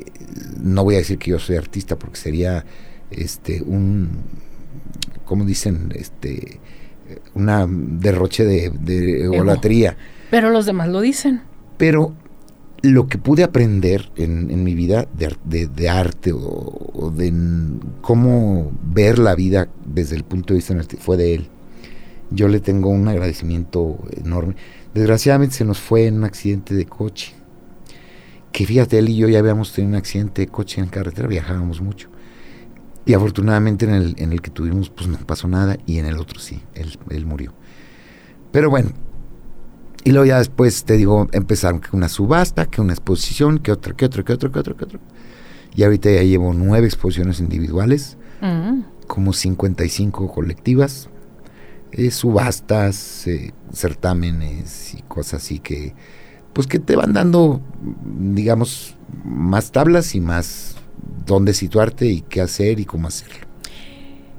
no 0.59 0.85
voy 0.85 0.95
a 0.95 0.99
decir 0.99 1.19
que 1.19 1.33
yo 1.33 1.39
soy 1.39 1.57
artista 1.57 1.99
porque 1.99 2.17
sería 2.17 2.65
este 3.11 3.61
un, 3.61 4.09
¿cómo 5.27 5.45
dicen? 5.45 5.93
Este, 5.95 6.61
una 7.35 7.67
derroche 7.69 8.47
de, 8.47 8.71
de 8.71 9.29
Pero 10.37 10.51
los 10.51 10.67
demás 10.67 10.91
lo 10.91 11.01
dicen. 11.01 11.41
Pero 11.79 12.13
lo 12.83 13.09
que 13.09 13.17
pude 13.17 13.43
aprender 13.43 14.11
en, 14.17 14.65
mi 14.65 14.75
vida 14.75 15.09
de, 15.15 15.89
arte 15.89 16.31
o, 16.35 17.11
de 17.17 17.33
cómo 18.03 18.71
ver 18.83 19.19
la 19.19 19.35
vida 19.35 19.69
desde 19.87 20.15
el 20.15 20.25
punto 20.25 20.53
de 20.53 20.59
vista 20.59 20.77
fue 20.99 21.17
de 21.17 21.37
él. 21.37 21.49
Yo 22.31 22.49
le 22.49 22.61
tengo 22.61 22.91
un 22.91 23.09
agradecimiento 23.09 23.99
enorme. 24.15 24.57
Desgraciadamente 24.93 25.55
se 25.55 25.65
nos 25.65 25.81
fue 25.81 26.07
en 26.07 26.17
un 26.17 26.25
accidente 26.25 26.75
de 26.75 26.85
coche. 26.85 27.33
Que 28.53 28.67
fíjate, 28.67 28.99
él 28.99 29.09
y 29.09 29.17
yo 29.17 29.31
ya 29.31 29.39
habíamos 29.39 29.73
tenido 29.73 29.93
un 29.93 29.97
accidente 29.97 30.43
de 30.43 30.49
coche 30.49 30.83
en 30.83 30.89
carretera, 30.89 31.29
viajábamos 31.29 31.81
mucho. 31.81 32.11
Y 33.07 33.15
afortunadamente 33.15 33.87
en 33.87 33.95
el, 33.95 34.15
en 34.19 34.35
el 34.35 34.43
que 34.43 34.51
tuvimos, 34.51 34.91
pues 34.91 35.09
no 35.09 35.17
pasó 35.17 35.49
nada, 35.49 35.79
y 35.87 35.97
en 35.97 36.05
el 36.05 36.19
otro 36.19 36.41
sí, 36.41 36.61
él, 36.75 36.99
él 37.09 37.25
murió. 37.25 37.55
Pero 38.53 38.69
bueno, 38.69 38.91
y 40.07 40.13
luego 40.13 40.25
ya 40.25 40.39
después 40.39 40.85
te 40.85 40.97
digo, 40.97 41.27
empezaron 41.33 41.81
que 41.81 41.89
una 41.97 42.09
subasta, 42.09 42.67
que 42.67 42.81
una 42.81 42.93
exposición, 42.93 43.59
que 43.59 43.73
otra, 43.73 43.93
que 43.93 44.05
otra, 44.05 44.23
que 44.23 44.35
otra, 44.35 44.53
que 44.53 44.59
otra, 44.61 44.75
que 44.75 44.85
otra. 44.85 45.01
Y 45.75 45.83
ahorita 45.83 46.13
ya 46.13 46.23
llevo 46.23 46.55
nueve 46.55 46.87
exposiciones 46.87 47.41
individuales, 47.41 48.17
mm. 48.41 48.83
como 49.09 49.33
55 49.33 50.31
colectivas, 50.33 51.09
eh, 51.91 52.13
subastas, 52.13 53.27
eh, 53.27 53.53
certámenes 53.73 54.95
y 54.95 55.03
cosas 55.03 55.43
así 55.43 55.59
que, 55.59 55.93
pues 56.53 56.69
que 56.69 56.79
te 56.79 56.95
van 56.95 57.13
dando, 57.13 57.61
digamos, 58.05 58.95
más 59.25 59.73
tablas 59.73 60.15
y 60.15 60.21
más 60.21 60.77
dónde 61.27 61.53
situarte 61.53 62.07
y 62.07 62.21
qué 62.21 62.43
hacer 62.43 62.79
y 62.79 62.85
cómo 62.85 63.09
hacerlo. 63.09 63.46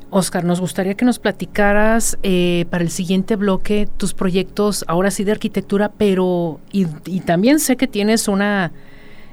Oscar, 0.10 0.44
nos 0.46 0.60
gustaría 0.60 0.96
que 0.96 1.06
nos 1.06 1.20
platicaras 1.20 2.18
eh, 2.24 2.66
para 2.70 2.84
el 2.84 2.90
siguiente 2.90 3.36
bloque 3.36 3.88
tus 3.98 4.14
proyectos, 4.14 4.86
ahora 4.88 5.12
sí 5.12 5.24
de 5.24 5.32
arquitectura, 5.32 5.92
pero 5.98 6.60
y, 6.72 6.86
también 7.22 7.60
sé 7.60 7.76
que 7.76 7.88
tienes 7.88 8.28
una, 8.28 8.72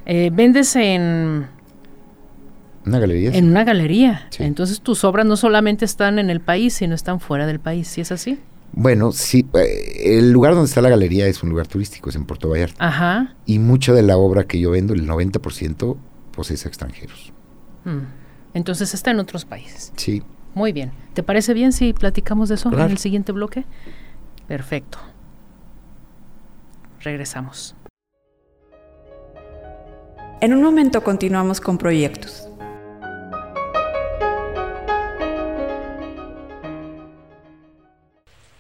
eh, 0.06 0.30
vendes 0.32 0.74
en... 0.76 1.46
Una 2.86 2.98
galería. 2.98 3.30
En 3.32 3.48
una 3.48 3.64
galería. 3.64 4.28
Entonces 4.38 4.80
tus 4.80 5.04
obras 5.04 5.24
no 5.24 5.36
solamente 5.36 5.84
están 5.84 6.18
en 6.18 6.28
el 6.28 6.40
país, 6.40 6.74
sino 6.74 6.94
están 6.94 7.18
fuera 7.18 7.46
del 7.46 7.60
país, 7.60 7.88
¿sí 7.88 8.00
es 8.02 8.12
así? 8.12 8.38
Bueno, 8.72 9.12
sí, 9.12 9.46
eh, 9.54 10.18
el 10.18 10.32
lugar 10.32 10.54
donde 10.54 10.68
está 10.68 10.82
la 10.82 10.90
galería 10.90 11.26
es 11.26 11.42
un 11.42 11.50
lugar 11.50 11.68
turístico, 11.68 12.10
es 12.10 12.16
en 12.16 12.26
Puerto 12.26 12.48
Vallarta. 12.50 12.84
Ajá. 12.84 13.36
Y 13.46 13.60
mucha 13.60 13.92
de 13.92 14.02
la 14.02 14.16
obra 14.16 14.44
que 14.44 14.58
yo 14.58 14.72
vendo, 14.72 14.92
el 14.92 15.06
90%, 15.08 15.96
pues 16.32 16.50
es 16.50 16.66
a 16.66 16.68
extranjeros. 16.68 17.32
Mm. 17.84 18.00
Entonces 18.54 18.92
está 18.92 19.12
en 19.12 19.20
otros 19.20 19.44
países. 19.44 19.92
Sí. 19.96 20.22
Muy 20.54 20.72
bien. 20.72 20.92
¿Te 21.14 21.22
parece 21.22 21.52
bien 21.52 21.72
si 21.72 21.92
platicamos 21.92 22.48
de 22.48 22.54
eso 22.54 22.72
en 22.72 22.80
el 22.80 22.98
siguiente 22.98 23.32
bloque? 23.32 23.64
Perfecto. 24.46 24.98
Regresamos. 27.00 27.74
En 30.40 30.54
un 30.54 30.62
momento 30.62 31.02
continuamos 31.02 31.60
con 31.60 31.78
proyectos. 31.78 32.48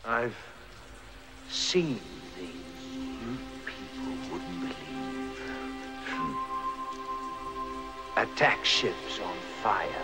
I've 0.06 0.34
seen 1.48 1.98
things 2.36 2.52
you 3.20 3.38
people 3.64 4.14
wouldn't 4.30 4.60
believe. 4.60 4.74
Attack 8.16 8.64
ships 8.64 9.20
on 9.20 9.36
fire 9.62 10.03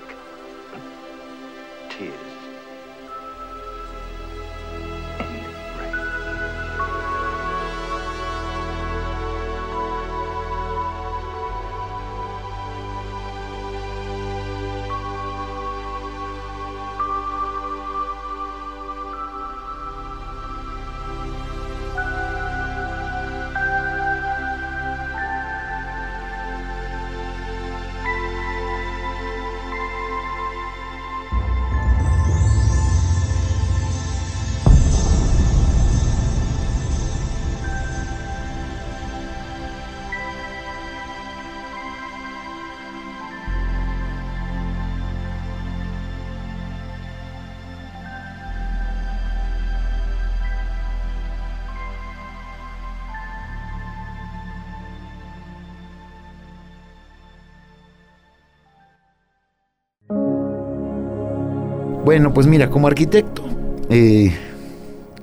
Bueno, 62.03 62.33
pues 62.33 62.47
mira, 62.47 62.71
como 62.71 62.87
arquitecto, 62.87 63.43
eh, 63.89 64.35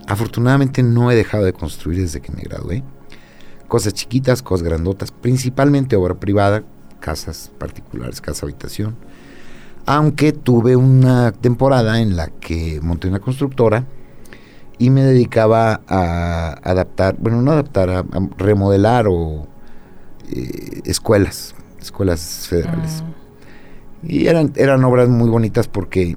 afortunadamente 0.07 0.85
no 0.85 1.11
he 1.11 1.17
dejado 1.17 1.45
de 1.45 1.53
construir 1.53 2.01
desde 2.01 2.21
que 2.21 2.31
me 2.31 2.43
gradué. 2.43 2.85
Cosas 3.67 3.95
chiquitas, 3.95 4.43
cosas 4.43 4.65
grandotas, 4.65 5.11
principalmente 5.11 5.97
obra 5.97 6.15
privada, 6.15 6.63
casas 7.01 7.51
particulares, 7.59 8.21
casa 8.21 8.47
habitación. 8.47 8.95
Aunque 9.87 10.33
tuve 10.33 10.77
una 10.77 11.33
temporada 11.33 12.01
en 12.01 12.15
la 12.17 12.29
que 12.29 12.79
monté 12.81 13.09
una 13.09 13.19
constructora 13.19 13.85
y 14.79 14.91
me 14.91 15.03
dedicaba 15.03 15.81
a 15.89 16.61
adaptar, 16.63 17.17
bueno, 17.19 17.43
no 17.43 17.51
adaptar, 17.51 17.91
a, 17.91 18.05
remodelar 18.39 19.07
o 19.09 19.49
eh, 20.31 20.83
escuelas, 20.85 21.57
escuelas 21.81 22.47
federales. 22.49 23.03
Ah. 23.05 23.13
Y 24.05 24.29
eran, 24.29 24.53
eran 24.55 24.85
obras 24.85 25.09
muy 25.09 25.29
bonitas 25.29 25.67
porque 25.67 26.17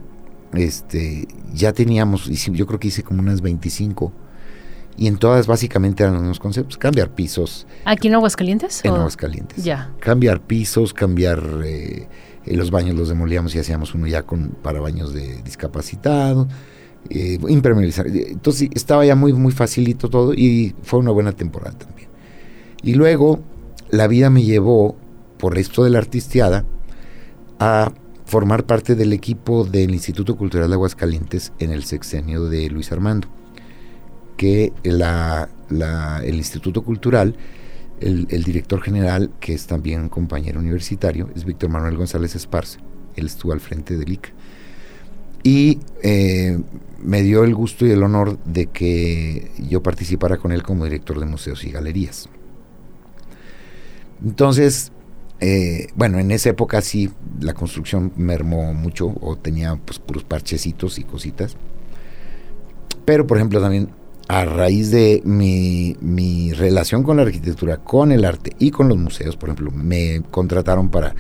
este, 0.53 1.27
ya 1.53 1.73
teníamos, 1.73 2.27
yo 2.27 2.65
creo 2.65 2.79
que 2.79 2.89
hice 2.89 3.03
como 3.03 3.21
unas 3.21 3.41
25. 3.41 4.11
Y 4.97 5.07
en 5.07 5.17
todas 5.17 5.47
básicamente 5.47 6.03
eran 6.03 6.13
los 6.15 6.23
mismos 6.23 6.39
conceptos. 6.39 6.77
Cambiar 6.77 7.15
pisos. 7.15 7.65
¿Aquí 7.85 8.07
en 8.07 8.15
Aguascalientes? 8.15 8.83
En 8.83 8.93
Aguascalientes. 8.93 9.63
Ya. 9.63 9.91
Cambiar 9.99 10.41
pisos, 10.41 10.93
cambiar 10.93 11.41
eh, 11.63 12.07
los 12.45 12.71
baños, 12.71 12.95
los 12.95 13.09
demolíamos 13.09 13.55
y 13.55 13.59
hacíamos 13.59 13.95
uno 13.95 14.07
ya 14.07 14.23
con 14.23 14.49
para 14.49 14.79
baños 14.79 15.13
de 15.13 15.41
discapacitados. 15.43 16.47
Eh, 17.09 17.39
impermeabilizar. 17.47 18.07
Entonces 18.07 18.69
estaba 18.75 19.05
ya 19.05 19.15
muy, 19.15 19.33
muy 19.33 19.51
facilito 19.51 20.09
todo 20.09 20.33
y 20.33 20.75
fue 20.83 20.99
una 20.99 21.11
buena 21.11 21.31
temporada 21.31 21.77
también. 21.77 22.09
Y 22.83 22.93
luego 22.93 23.39
la 23.89 24.07
vida 24.07 24.29
me 24.29 24.43
llevó, 24.43 24.95
por 25.37 25.57
esto 25.57 25.83
de 25.83 25.89
la 25.89 25.97
artisteada, 25.97 26.65
a 27.59 27.91
formar 28.31 28.65
parte 28.65 28.95
del 28.95 29.11
equipo 29.11 29.65
del 29.65 29.91
Instituto 29.91 30.37
Cultural 30.37 30.69
de 30.69 30.75
Aguascalientes 30.75 31.51
en 31.59 31.69
el 31.69 31.83
sexenio 31.83 32.45
de 32.45 32.69
Luis 32.69 32.89
Armando, 32.93 33.27
que 34.37 34.71
el 34.85 36.35
Instituto 36.35 36.81
Cultural, 36.81 37.35
el, 37.99 38.43
director 38.45 38.81
general, 38.81 39.31
que 39.41 39.53
es 39.53 39.67
también 39.67 40.03
un 40.03 40.07
compañero 40.07 40.61
universitario, 40.61 41.29
es 41.35 41.43
Víctor 41.43 41.71
Manuel 41.71 41.97
González 41.97 42.33
Esparza, 42.33 42.79
él 43.17 43.25
estuvo 43.25 43.51
al 43.51 43.59
frente 43.59 43.97
del 43.97 44.13
ICA. 44.13 44.29
Y 45.43 45.79
eh, 46.01 46.57
me 47.03 47.23
dio 47.23 47.43
el 47.43 47.53
gusto 47.53 47.85
y 47.85 47.91
el 47.91 48.01
honor 48.01 48.41
de 48.45 48.67
que 48.67 49.51
yo 49.67 49.83
participara 49.83 50.37
con 50.37 50.53
él 50.53 50.63
como 50.63 50.85
director 50.85 51.19
de 51.19 51.25
museos 51.25 51.65
y 51.65 51.71
galerías. 51.71 52.29
Entonces, 54.23 54.93
eh, 55.41 55.87
bueno, 55.95 56.19
en 56.19 56.29
esa 56.29 56.49
época 56.49 56.81
sí 56.81 57.09
la 57.39 57.55
construcción 57.55 58.13
mermó 58.15 58.75
mucho 58.75 59.13
o 59.21 59.35
tenía 59.35 59.75
pues 59.75 59.97
puros 59.97 60.23
parchecitos 60.23 60.99
y 60.99 61.03
cositas. 61.03 61.57
Pero, 63.05 63.25
por 63.25 63.37
ejemplo, 63.37 63.59
también 63.59 63.89
a 64.27 64.45
raíz 64.45 64.91
de 64.91 65.21
mi, 65.25 65.97
mi, 65.99 66.53
relación 66.53 67.01
con 67.01 67.17
la 67.17 67.23
arquitectura, 67.23 67.77
con 67.77 68.11
el 68.11 68.23
arte 68.23 68.55
y 68.59 68.69
con 68.69 68.87
los 68.87 68.97
museos, 68.97 69.35
por 69.35 69.49
ejemplo, 69.49 69.71
me 69.71 70.21
contrataron 70.29 70.89
para 70.89 71.15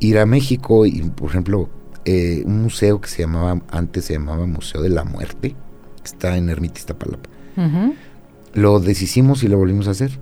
ir 0.00 0.18
a 0.18 0.24
México 0.24 0.86
y, 0.86 1.02
por 1.02 1.28
ejemplo, 1.28 1.68
eh, 2.06 2.42
un 2.46 2.62
museo 2.62 3.00
que 3.02 3.08
se 3.08 3.22
llamaba, 3.22 3.60
antes 3.70 4.06
se 4.06 4.14
llamaba 4.14 4.46
Museo 4.46 4.80
de 4.80 4.88
la 4.88 5.04
Muerte, 5.04 5.50
que 5.50 6.04
está 6.04 6.36
en 6.38 6.48
Ermita 6.48 6.80
Iztapalapa. 6.80 7.28
Lo 8.54 8.80
deshicimos 8.80 9.42
y 9.44 9.48
lo 9.48 9.58
volvimos 9.58 9.88
a 9.88 9.92
hacer. 9.92 10.18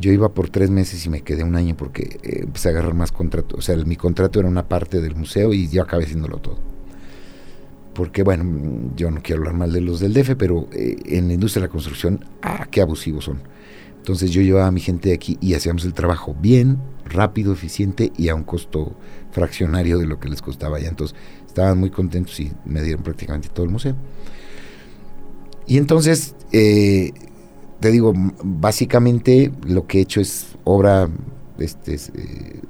Yo 0.00 0.12
iba 0.12 0.28
por 0.28 0.48
tres 0.48 0.70
meses 0.70 1.04
y 1.04 1.08
me 1.08 1.22
quedé 1.22 1.42
un 1.42 1.56
año 1.56 1.76
porque 1.76 2.18
eh, 2.22 2.40
empecé 2.44 2.68
a 2.68 2.70
agarrar 2.72 2.94
más 2.94 3.12
contrato. 3.12 3.56
O 3.56 3.60
sea, 3.60 3.76
mi 3.76 3.96
contrato 3.96 4.38
era 4.38 4.48
una 4.48 4.68
parte 4.68 5.00
del 5.00 5.16
museo 5.16 5.52
y 5.52 5.68
yo 5.68 5.82
acabé 5.82 6.04
haciéndolo 6.04 6.38
todo. 6.38 6.58
Porque, 7.94 8.22
bueno, 8.22 8.92
yo 8.96 9.10
no 9.10 9.20
quiero 9.22 9.40
hablar 9.40 9.54
mal 9.54 9.72
de 9.72 9.80
los 9.80 9.98
del 9.98 10.14
DF, 10.14 10.36
pero 10.36 10.68
eh, 10.72 10.96
en 11.06 11.26
la 11.26 11.34
industria 11.34 11.62
de 11.62 11.66
la 11.66 11.72
construcción, 11.72 12.24
¡ah, 12.42 12.68
qué 12.70 12.80
abusivos 12.80 13.24
son! 13.24 13.42
Entonces 13.96 14.30
yo 14.30 14.40
llevaba 14.40 14.68
a 14.68 14.70
mi 14.70 14.80
gente 14.80 15.10
de 15.10 15.14
aquí 15.16 15.36
y 15.40 15.54
hacíamos 15.54 15.84
el 15.84 15.92
trabajo 15.92 16.34
bien, 16.40 16.78
rápido, 17.04 17.52
eficiente 17.52 18.12
y 18.16 18.28
a 18.28 18.34
un 18.34 18.44
costo 18.44 18.94
fraccionario 19.32 19.98
de 19.98 20.06
lo 20.06 20.18
que 20.20 20.28
les 20.28 20.40
costaba 20.40 20.78
allá. 20.78 20.88
Entonces 20.88 21.16
estaban 21.46 21.78
muy 21.78 21.90
contentos 21.90 22.38
y 22.40 22.52
me 22.64 22.82
dieron 22.82 23.02
prácticamente 23.02 23.48
todo 23.48 23.66
el 23.66 23.72
museo. 23.72 23.96
Y 25.66 25.76
entonces, 25.76 26.34
eh, 26.52 27.12
te 27.80 27.90
digo, 27.90 28.12
básicamente 28.42 29.52
lo 29.66 29.86
que 29.86 29.98
he 29.98 30.00
hecho 30.02 30.20
es 30.20 30.56
obra 30.64 31.08
este, 31.58 31.94
eh, 31.94 32.60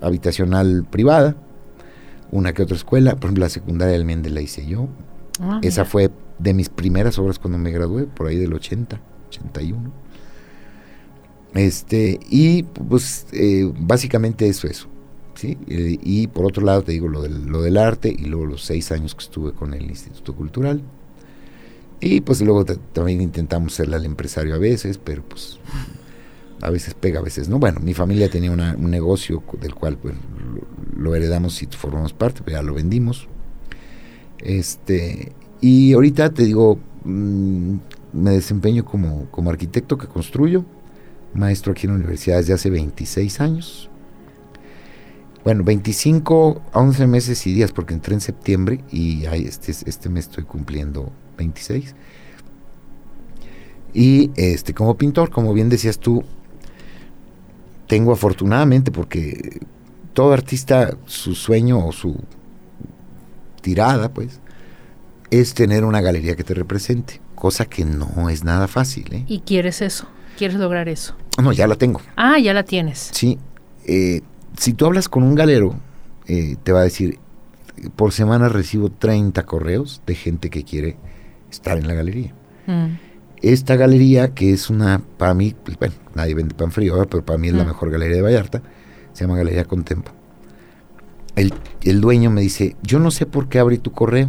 habitacional 0.00 0.86
privada, 0.88 1.36
una 2.30 2.52
que 2.52 2.62
otra 2.62 2.76
escuela, 2.76 3.12
por 3.16 3.24
ejemplo 3.24 3.44
la 3.44 3.50
secundaria 3.50 3.92
del 3.92 4.04
Mende 4.04 4.30
la 4.30 4.40
hice 4.40 4.66
yo. 4.66 4.88
Ah, 5.40 5.60
Esa 5.62 5.84
fue 5.84 6.10
de 6.38 6.54
mis 6.54 6.68
primeras 6.68 7.18
obras 7.18 7.38
cuando 7.38 7.58
me 7.58 7.70
gradué, 7.70 8.04
por 8.04 8.28
ahí 8.28 8.36
del 8.36 8.52
80, 8.52 9.00
81. 9.28 9.92
Este, 11.54 12.18
y 12.30 12.62
pues 12.62 13.26
eh, 13.32 13.70
básicamente 13.78 14.46
eso, 14.48 14.66
eso. 14.66 14.88
¿sí? 15.34 15.58
Eh, 15.66 15.98
y 16.00 16.26
por 16.28 16.46
otro 16.46 16.64
lado 16.64 16.82
te 16.82 16.92
digo 16.92 17.08
lo 17.08 17.22
del, 17.22 17.46
lo 17.46 17.62
del 17.62 17.76
arte 17.76 18.14
y 18.16 18.24
luego 18.24 18.46
los 18.46 18.64
seis 18.64 18.92
años 18.92 19.14
que 19.14 19.24
estuve 19.24 19.52
con 19.52 19.74
el 19.74 19.82
Instituto 19.82 20.34
Cultural. 20.34 20.82
Y 22.04 22.20
pues 22.20 22.40
luego 22.40 22.64
también 22.64 23.20
intentamos 23.20 23.74
ser 23.74 23.86
el 23.86 24.04
empresario 24.04 24.56
a 24.56 24.58
veces, 24.58 24.98
pero 24.98 25.22
pues 25.22 25.60
a 26.60 26.68
veces 26.68 26.94
pega, 26.94 27.20
a 27.20 27.22
veces 27.22 27.48
no. 27.48 27.60
Bueno, 27.60 27.78
mi 27.80 27.94
familia 27.94 28.28
tenía 28.28 28.50
un 28.50 28.90
negocio 28.90 29.40
del 29.60 29.72
cual 29.76 29.96
pues 29.96 30.14
lo, 30.96 31.14
heredamos 31.14 31.62
y 31.62 31.66
formamos 31.66 32.12
parte, 32.12 32.42
pero 32.44 32.58
ya 32.58 32.62
lo 32.62 32.74
vendimos. 32.74 33.28
Este, 34.40 35.30
y 35.60 35.92
ahorita 35.92 36.30
te 36.30 36.42
digo, 36.42 36.80
mm, 37.04 37.76
me 38.14 38.30
desempeño 38.32 38.84
como, 38.84 39.30
como 39.30 39.50
arquitecto 39.50 39.96
que 39.96 40.08
construyo 40.08 40.64
maestro 41.34 41.70
aquí 41.70 41.86
en 41.86 41.92
la 41.92 41.98
universidad 41.98 42.38
desde 42.38 42.52
hace 42.52 42.68
26 42.68 43.40
años. 43.40 43.90
Bueno, 45.44 45.64
25 45.64 46.62
a 46.72 46.78
11 46.78 47.06
meses 47.06 47.46
y 47.46 47.52
días 47.52 47.72
porque 47.72 47.94
entré 47.94 48.14
en 48.14 48.20
septiembre 48.20 48.84
y 48.90 49.24
este, 49.24 49.72
este 49.72 50.08
mes 50.08 50.26
estoy 50.26 50.44
cumpliendo 50.44 51.10
26. 51.36 51.94
Y 53.94 54.30
este, 54.36 54.72
como 54.72 54.96
pintor, 54.96 55.30
como 55.30 55.52
bien 55.52 55.68
decías 55.68 55.98
tú, 55.98 56.24
tengo 57.88 58.12
afortunadamente 58.12 58.90
porque 58.90 59.60
todo 60.12 60.32
artista, 60.32 60.96
su 61.06 61.34
sueño 61.34 61.84
o 61.86 61.92
su 61.92 62.16
tirada, 63.60 64.12
pues, 64.12 64.40
es 65.30 65.54
tener 65.54 65.84
una 65.84 66.00
galería 66.00 66.36
que 66.36 66.44
te 66.44 66.54
represente, 66.54 67.20
cosa 67.34 67.64
que 67.64 67.84
no 67.84 68.28
es 68.28 68.44
nada 68.44 68.68
fácil. 68.68 69.12
¿eh? 69.12 69.24
¿Y 69.26 69.40
quieres 69.40 69.82
eso? 69.82 70.06
¿Quieres 70.36 70.56
lograr 70.58 70.88
eso? 70.88 71.14
No, 71.42 71.52
ya 71.52 71.66
la 71.66 71.76
tengo. 71.76 72.00
Ah, 72.16 72.38
ya 72.38 72.52
la 72.52 72.64
tienes. 72.64 73.10
Sí. 73.12 73.38
Eh, 73.86 74.20
si 74.62 74.74
tú 74.74 74.86
hablas 74.86 75.08
con 75.08 75.24
un 75.24 75.34
galero, 75.34 75.74
eh, 76.28 76.54
te 76.62 76.70
va 76.70 76.78
a 76.78 76.84
decir, 76.84 77.18
por 77.96 78.12
semana 78.12 78.48
recibo 78.48 78.92
30 78.92 79.44
correos 79.44 80.02
de 80.06 80.14
gente 80.14 80.50
que 80.50 80.62
quiere 80.62 80.98
estar 81.50 81.76
en 81.78 81.88
la 81.88 81.94
galería. 81.94 82.32
Mm. 82.68 82.94
Esta 83.42 83.74
galería, 83.74 84.34
que 84.34 84.52
es 84.52 84.70
una, 84.70 85.02
para 85.18 85.34
mí, 85.34 85.52
pues, 85.64 85.76
bueno, 85.80 85.94
nadie 86.14 86.36
vende 86.36 86.54
pan 86.54 86.70
frío, 86.70 86.94
pero 87.10 87.24
para 87.24 87.40
mí 87.40 87.48
es 87.48 87.54
la 87.54 87.64
mm. 87.64 87.66
mejor 87.66 87.90
galería 87.90 88.14
de 88.14 88.22
Vallarta, 88.22 88.62
se 89.12 89.24
llama 89.24 89.36
Galería 89.36 89.64
Contempo. 89.64 90.12
El, 91.34 91.52
el 91.82 92.00
dueño 92.00 92.30
me 92.30 92.40
dice, 92.40 92.76
yo 92.84 93.00
no 93.00 93.10
sé 93.10 93.26
por 93.26 93.48
qué 93.48 93.58
abrí 93.58 93.78
tu 93.78 93.90
correo. 93.90 94.28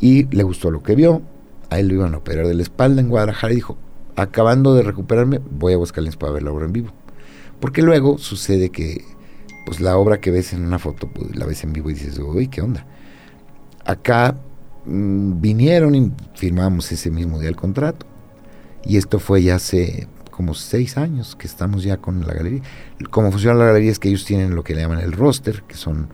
Y 0.00 0.24
le 0.34 0.42
gustó 0.42 0.72
lo 0.72 0.82
que 0.82 0.96
vio, 0.96 1.22
a 1.68 1.78
él 1.78 1.86
lo 1.86 1.94
iban 1.94 2.14
a 2.14 2.16
operar 2.16 2.48
de 2.48 2.54
la 2.54 2.62
espalda 2.62 3.00
en 3.00 3.08
Guadalajara 3.08 3.52
y 3.52 3.56
dijo, 3.56 3.78
acabando 4.16 4.74
de 4.74 4.82
recuperarme, 4.82 5.40
voy 5.48 5.74
a 5.74 5.76
Aguascalientes 5.76 6.16
para 6.16 6.32
ver 6.32 6.42
la 6.42 6.50
obra 6.50 6.66
en 6.66 6.72
vivo. 6.72 6.92
Porque 7.60 7.82
luego 7.82 8.18
sucede 8.18 8.70
que 8.70 9.04
pues 9.66 9.80
la 9.80 9.96
obra 9.96 10.20
que 10.20 10.30
ves 10.30 10.52
en 10.52 10.64
una 10.64 10.78
foto, 10.78 11.08
pues, 11.08 11.36
la 11.36 11.46
ves 11.46 11.62
en 11.64 11.72
vivo 11.72 11.90
y 11.90 11.94
dices, 11.94 12.18
uy, 12.18 12.48
¿qué 12.48 12.62
onda? 12.62 12.86
Acá 13.84 14.36
mm, 14.84 15.40
vinieron 15.40 15.94
y 15.94 16.12
firmamos 16.34 16.90
ese 16.92 17.10
mismo 17.10 17.38
día 17.38 17.48
el 17.48 17.56
contrato. 17.56 18.06
Y 18.84 18.96
esto 18.96 19.18
fue 19.18 19.42
ya 19.42 19.56
hace 19.56 20.08
como 20.30 20.54
seis 20.54 20.96
años 20.96 21.36
que 21.36 21.46
estamos 21.46 21.82
ya 21.82 21.98
con 21.98 22.26
la 22.26 22.32
galería. 22.32 22.62
Cómo 23.10 23.30
funciona 23.30 23.58
la 23.58 23.66
galería 23.66 23.90
es 23.90 23.98
que 23.98 24.08
ellos 24.08 24.24
tienen 24.24 24.54
lo 24.54 24.64
que 24.64 24.74
le 24.74 24.80
llaman 24.80 25.00
el 25.00 25.12
roster, 25.12 25.62
que 25.64 25.74
son, 25.74 26.08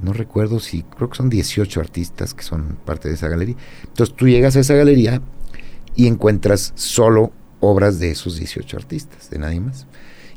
no 0.00 0.12
recuerdo 0.12 0.60
si, 0.60 0.82
creo 0.82 1.10
que 1.10 1.16
son 1.16 1.30
18 1.30 1.80
artistas 1.80 2.32
que 2.32 2.44
son 2.44 2.78
parte 2.84 3.08
de 3.08 3.16
esa 3.16 3.28
galería. 3.28 3.56
Entonces 3.82 4.14
tú 4.14 4.28
llegas 4.28 4.54
a 4.56 4.60
esa 4.60 4.74
galería 4.74 5.20
y 5.96 6.06
encuentras 6.06 6.72
solo 6.76 7.32
obras 7.60 7.98
de 7.98 8.10
esos 8.10 8.38
18 8.38 8.76
artistas, 8.76 9.30
de 9.30 9.38
nadie 9.38 9.60
más. 9.60 9.86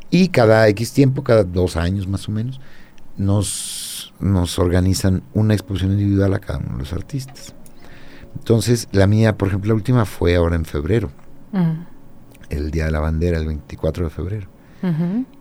Y 0.10 0.30
cada 0.30 0.67
X 0.70 0.93
tiempo, 0.93 1.24
cada 1.24 1.43
dos 1.43 1.76
años 1.76 2.08
más 2.08 2.28
o 2.30 2.32
menos, 2.32 2.62
nos, 3.17 4.13
nos 4.20 4.58
organizan 4.60 5.24
una 5.34 5.54
exposición 5.54 5.91
individual 5.93 6.34
a 6.34 6.39
cada 6.39 6.60
uno 6.60 6.74
de 6.74 6.80
los 6.80 6.93
artistas. 6.93 7.54
Entonces, 8.38 8.88
la 8.91 9.08
mía, 9.08 9.38
por 9.38 9.50
ejemplo, 9.50 9.70
la 9.70 9.76
última 9.76 10.06
fue 10.06 10.36
ahora 10.36 10.56
en 10.56 10.65
febrero, 10.65 11.12
el 12.50 12.72
Día 12.72 12.86
de 12.86 12.91
la 12.91 13.00
Bandera, 13.00 13.38
el 13.38 13.48
24 13.48 14.06
de 14.06 14.10
febrero. 14.10 14.48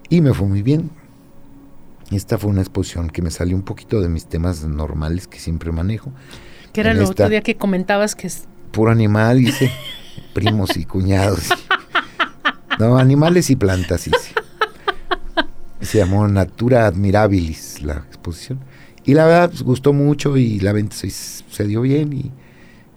Y 0.09 0.21
me 0.21 0.33
fue 0.33 0.49
muy 0.49 0.63
bien. 0.63 0.91
Esta 2.11 2.39
fue 2.39 2.51
una 2.51 2.61
exposición 2.61 3.11
que 3.11 3.21
me 3.21 3.31
salió 3.31 3.57
un 3.57 3.63
poquito 3.63 4.01
de 4.01 4.09
mis 4.09 4.27
temas 4.27 4.65
normales 4.65 5.27
que 5.27 5.39
siempre 5.39 5.73
manejo. 5.73 6.13
Que 6.73 6.81
era 6.81 6.93
el 6.93 7.03
otro 7.03 7.29
día 7.29 7.43
que 7.43 7.57
comentabas 7.57 8.15
que 8.15 8.29
es... 8.29 8.47
Puro 8.71 8.91
animal, 8.91 9.39
dice. 9.39 9.71
primos 10.35 10.77
y 10.77 10.85
cuñados. 10.85 11.49
No, 12.79 12.99
animales 12.99 13.51
y 13.51 13.57
plantas, 13.57 14.09
Se 15.81 15.99
llamó 15.99 16.27
Natura 16.29 16.87
Admirabilis 16.87 17.83
la 17.83 17.95
exposición. 17.95 18.61
Y 19.05 19.15
la 19.15 19.27
verdad, 19.27 19.51
pues, 19.51 19.63
gustó 19.63 19.93
mucho 19.93 20.37
y 20.37 20.59
la 20.61 20.73
venta 20.73 20.97
se, 20.97 21.65
dio 21.65 21.83
bien. 21.83 22.13
Y, 22.13 22.33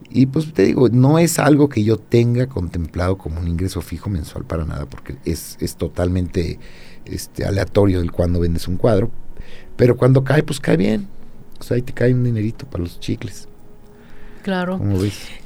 y, 0.10 0.26
pues 0.26 0.52
te 0.54 0.63
digo, 0.63 0.89
no 0.89 1.20
es 1.20 1.38
algo 1.38 1.70
que 1.70 1.84
yo 1.84 1.98
tenga 1.98 2.48
contemplado 2.48 3.18
como 3.18 3.39
un 3.39 3.48
ingreso 3.48 3.82
fijo 3.82 4.10
mensual 4.10 4.44
para 4.46 4.65
nada, 4.65 4.86
porque 4.88 5.18
es, 5.26 5.58
es 5.60 5.76
totalmente 5.76 6.60
este, 7.06 7.46
aleatorio 7.46 8.02
el 8.02 8.12
cuando 8.12 8.39
vendes 8.39 8.68
un 8.68 8.78
cuadro. 8.78 9.12
Pero 9.76 9.96
cuando 9.96 10.24
cae, 10.24 10.42
pues 10.42 10.60
cae 10.60 10.78
bien. 10.78 11.08
O 11.60 11.63
sea, 11.63 11.76
ahí 11.76 11.82
te 11.82 11.94
cae 11.94 12.13
un 12.13 12.24
dinerito 12.24 12.65
para 12.65 12.84
los 12.84 13.00
chicles. 13.00 13.48
Claro. 14.42 14.82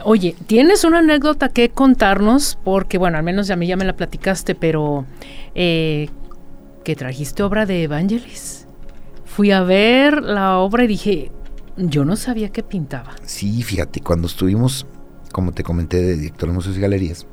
Oye, 0.06 0.36
¿tienes 0.48 0.84
una 0.84 1.00
anécdota 1.00 1.50
que 1.50 1.70
contarnos? 1.70 2.58
Porque, 2.64 2.98
bueno, 2.98 3.18
al 3.18 3.24
menos 3.24 3.50
a 3.50 3.56
mí 3.56 3.68
ya 3.68 3.76
me 3.76 3.86
la 3.86 3.96
platicaste, 3.96 4.56
pero 4.56 5.06
eh, 5.56 6.10
que 6.84 6.96
trajiste 6.96 7.44
obra 7.44 7.66
de 7.66 7.84
Evangelis. 7.84 8.68
Fui 9.26 9.52
a 9.52 9.64
ver 9.64 10.22
la 10.22 10.58
obra 10.58 10.84
y 10.84 10.88
dije, 10.88 11.32
yo 11.78 12.06
no 12.06 12.16
sabía 12.16 12.50
que 12.50 12.64
pintaba. 12.64 13.16
Sí, 13.26 13.64
fíjate, 13.64 14.02
cuando 14.02 14.28
estuvimos, 14.28 14.86
como 15.32 15.52
te 15.52 15.64
comenté, 15.64 16.02
de 16.02 16.18
director 16.18 16.50
de 16.50 16.56
museos 16.56 16.78
y 16.78 16.82
galerías, 16.82 17.26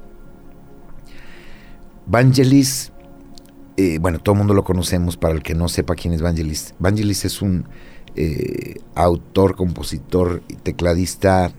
Vangelis, 2.06 2.92
eh, 3.76 3.98
bueno, 4.00 4.18
todo 4.18 4.34
el 4.34 4.38
mundo 4.38 4.54
lo 4.54 4.64
conocemos, 4.64 5.16
para 5.16 5.34
el 5.34 5.42
que 5.42 5.54
no 5.54 5.68
sepa 5.68 5.94
quién 5.94 6.14
es 6.14 6.22
Vangelis. 6.22 6.74
Vangelis 6.78 7.24
es 7.24 7.42
un 7.42 7.66
eh, 8.16 8.76
autor, 8.94 9.54
compositor 9.56 10.42
y 10.48 10.54
tecladista 10.54 11.52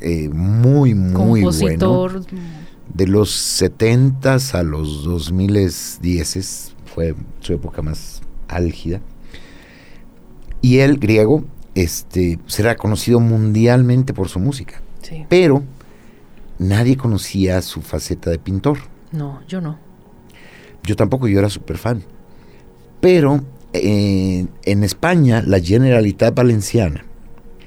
eh, 0.00 0.28
muy, 0.28 0.94
muy 0.94 1.42
bueno. 1.42 2.08
De 2.92 3.06
los 3.06 3.30
70 3.30 4.36
a 4.52 4.62
los 4.62 5.04
2010 5.04 6.73
fue 6.94 7.14
su 7.40 7.52
época 7.52 7.82
más 7.82 8.22
álgida. 8.48 9.00
Y 10.60 10.78
él, 10.78 10.98
griego, 10.98 11.44
este, 11.74 12.38
será 12.46 12.76
conocido 12.76 13.20
mundialmente 13.20 14.14
por 14.14 14.28
su 14.28 14.38
música. 14.38 14.80
Sí. 15.02 15.26
Pero 15.28 15.64
nadie 16.58 16.96
conocía 16.96 17.60
su 17.62 17.82
faceta 17.82 18.30
de 18.30 18.38
pintor. 18.38 18.78
No, 19.12 19.40
yo 19.48 19.60
no. 19.60 19.78
Yo 20.84 20.96
tampoco, 20.96 21.26
yo 21.26 21.38
era 21.38 21.50
súper 21.50 21.78
fan. 21.78 22.04
Pero 23.00 23.44
eh, 23.72 24.46
en 24.64 24.84
España, 24.84 25.42
la 25.44 25.60
Generalitat 25.60 26.34
Valenciana, 26.34 27.04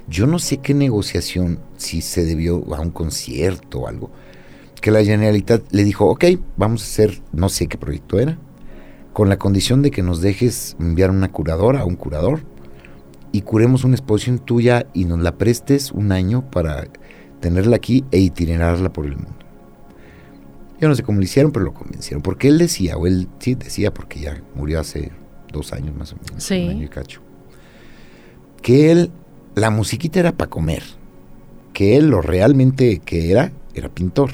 yo 0.08 0.26
no 0.26 0.40
sé 0.40 0.58
qué 0.58 0.74
negociación, 0.74 1.60
si 1.76 2.02
se 2.02 2.24
debió 2.24 2.63
a 2.74 2.80
un 2.80 2.92
concierto 2.92 3.82
o 3.82 3.88
algo, 3.88 4.10
que 4.82 4.90
la 4.90 5.04
Generalitat 5.04 5.63
le 5.72 5.84
dijo, 5.84 6.06
ok, 6.06 6.26
vamos 6.56 6.82
a 6.82 6.86
hacer, 6.86 7.22
no 7.34 7.50
sé 7.50 7.68
qué 7.68 7.78
proyecto 7.78 8.20
era, 8.20 8.38
con 9.17 9.30
la 9.30 9.39
condición 9.39 9.82
de 9.82 9.89
que 9.89 10.03
nos 10.03 10.21
dejes 10.21 10.75
enviar 10.80 11.10
una 11.10 11.32
curadora, 11.32 11.86
un 11.86 11.95
curador, 11.95 12.41
y 13.32 13.41
curemos 13.41 13.84
una 13.84 13.95
exposición 13.95 14.38
tuya 14.38 14.86
y 14.93 15.06
nos 15.06 15.19
la 15.21 15.39
prestes 15.39 15.91
un 15.91 16.12
año 16.12 16.51
para 16.51 16.88
tenerla 17.39 17.77
aquí 17.77 18.06
e 18.12 18.19
itinerarla 18.19 18.93
por 18.93 19.08
el 19.08 19.15
mundo. 19.15 19.34
Yo 20.80 20.88
no 20.88 20.93
sé 20.93 21.01
cómo 21.01 21.17
lo 21.17 21.23
hicieron, 21.23 21.51
pero 21.51 21.65
lo 21.65 21.73
convencieron. 21.73 22.21
Porque 22.21 22.47
él 22.47 22.60
decía, 22.60 22.95
o 22.95 23.08
él 23.08 23.27
sí 23.39 23.56
decía, 23.56 23.91
porque 23.91 24.19
ya 24.19 24.39
murió 24.53 24.80
hace 24.82 25.12
dos 25.51 25.73
años 25.73 25.95
más 25.95 26.13
o 26.13 26.17
menos, 26.23 26.43
Sí. 26.43 26.65
un 26.65 26.69
año 26.69 26.86
y 26.86 26.89
cacho, 26.89 27.21
que 28.62 28.91
él, 28.91 29.10
la 29.56 29.71
musiquita 29.71 30.19
era 30.19 30.32
para 30.34 30.51
comer, 30.51 30.84
que 31.73 31.97
él 31.97 32.12
lo 32.12 32.21
realmente 32.21 32.99
que 32.99 33.32
era, 33.32 33.51
era 33.73 33.89
pintor. 33.89 34.30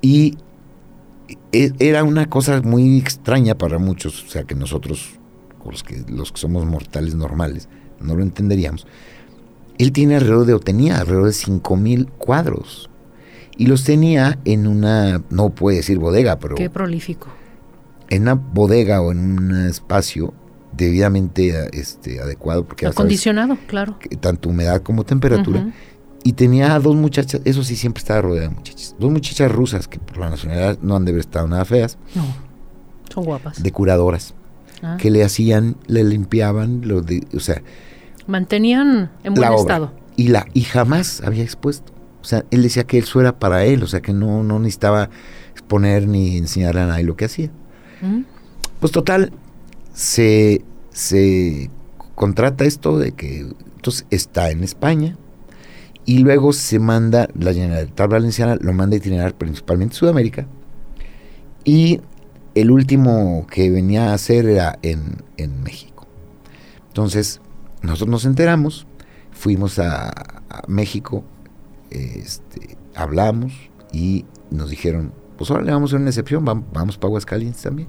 Y 0.00 0.38
era 1.78 2.04
una 2.04 2.28
cosa 2.28 2.60
muy 2.62 2.98
extraña 2.98 3.56
para 3.56 3.78
muchos, 3.78 4.24
o 4.24 4.28
sea, 4.28 4.44
que 4.44 4.54
nosotros, 4.54 5.18
los 5.64 5.82
que, 5.82 6.04
los 6.08 6.32
que 6.32 6.38
somos 6.38 6.64
mortales 6.66 7.14
normales, 7.14 7.68
no 8.00 8.14
lo 8.14 8.22
entenderíamos. 8.22 8.86
Él 9.78 9.92
tiene 9.92 10.16
alrededor 10.16 10.46
de, 10.46 10.54
o 10.54 10.60
tenía 10.60 10.98
alrededor 10.98 11.26
de 11.26 11.32
5000 11.32 12.06
cuadros. 12.18 12.90
Y 13.56 13.66
los 13.66 13.84
tenía 13.84 14.38
en 14.44 14.66
una, 14.66 15.22
no 15.30 15.50
puede 15.50 15.78
decir 15.78 15.98
bodega, 15.98 16.38
pero 16.38 16.56
Qué 16.56 16.70
prolífico. 16.70 17.28
en 18.10 18.22
una 18.22 18.34
bodega 18.34 19.00
o 19.00 19.12
en 19.12 19.18
un 19.18 19.66
espacio 19.66 20.34
debidamente 20.76 21.68
este, 21.72 22.20
adecuado, 22.20 22.64
porque 22.64 22.84
sabes 22.84 22.96
Acondicionado, 22.96 23.56
claro. 23.68 23.98
que 24.00 24.16
tanto 24.16 24.48
humedad 24.48 24.82
como 24.82 25.04
temperatura. 25.04 25.72
Y 26.26 26.32
tenía 26.32 26.76
dos 26.80 26.96
muchachas, 26.96 27.40
eso 27.44 27.62
sí, 27.62 27.76
siempre 27.76 28.00
estaba 28.00 28.22
rodeado 28.22 28.48
de 28.48 28.54
muchachas. 28.56 28.96
Dos 28.98 29.10
muchachas 29.12 29.52
rusas 29.52 29.86
que 29.86 29.98
por 29.98 30.16
la 30.18 30.30
nacionalidad 30.30 30.78
no 30.80 30.96
han 30.96 31.04
de 31.04 31.10
haber 31.12 31.20
estado 31.20 31.46
nada 31.46 31.64
feas, 31.66 31.98
No, 32.14 32.24
son 33.12 33.24
guapas. 33.24 33.62
de 33.62 33.70
curadoras, 33.72 34.34
Ah. 34.82 34.96
que 34.98 35.10
le 35.10 35.22
hacían, 35.22 35.76
le 35.86 36.02
limpiaban, 36.02 36.80
lo 36.88 37.00
de, 37.02 37.26
o 37.36 37.40
sea, 37.40 37.62
Mantenían 38.26 39.10
en 39.22 39.34
buen 39.34 39.52
estado. 39.52 39.92
Y, 40.16 40.28
la, 40.28 40.46
y 40.54 40.62
jamás 40.62 41.20
había 41.22 41.42
expuesto. 41.42 41.92
O 42.22 42.24
sea, 42.24 42.44
él 42.50 42.62
decía 42.62 42.84
que 42.84 42.96
eso 42.98 43.20
era 43.20 43.38
para 43.38 43.64
él, 43.66 43.82
o 43.82 43.86
sea, 43.86 44.00
que 44.00 44.14
no, 44.14 44.42
no 44.42 44.58
necesitaba 44.58 45.10
exponer 45.52 46.08
ni 46.08 46.38
enseñarle 46.38 46.80
a 46.80 46.86
nadie 46.86 47.04
lo 47.04 47.16
que 47.16 47.26
hacía. 47.26 47.50
¿Mm? 48.00 48.22
Pues 48.80 48.92
total, 48.92 49.30
se, 49.92 50.64
se 50.90 51.70
contrata 52.14 52.64
esto 52.64 52.98
de 52.98 53.12
que 53.12 53.40
entonces 53.76 54.06
está 54.10 54.50
en 54.50 54.64
España 54.64 55.16
y 56.06 56.18
luego 56.18 56.52
se 56.52 56.78
manda, 56.78 57.28
la 57.38 57.52
Generalitat 57.54 58.10
Valenciana 58.10 58.56
lo 58.60 58.72
manda 58.72 58.94
a 58.94 58.98
itinerar 58.98 59.34
principalmente 59.34 59.94
Sudamérica 59.96 60.46
y 61.64 62.00
el 62.54 62.70
último 62.70 63.46
que 63.50 63.70
venía 63.70 64.10
a 64.10 64.14
hacer 64.14 64.46
era 64.46 64.78
en, 64.82 65.22
en 65.36 65.62
México. 65.62 66.06
Entonces, 66.88 67.40
nosotros 67.82 68.08
nos 68.10 68.24
enteramos, 68.26 68.86
fuimos 69.32 69.78
a, 69.78 70.08
a 70.10 70.62
México, 70.68 71.24
este, 71.90 72.76
hablamos 72.94 73.52
y 73.92 74.24
nos 74.50 74.70
dijeron, 74.70 75.12
pues 75.36 75.50
ahora 75.50 75.64
le 75.64 75.72
vamos 75.72 75.90
a 75.90 75.96
hacer 75.96 76.00
una 76.00 76.10
excepción, 76.10 76.44
vam- 76.46 76.64
vamos, 76.72 76.96
para 76.96 77.08
Aguascalientes 77.08 77.62
también. 77.62 77.88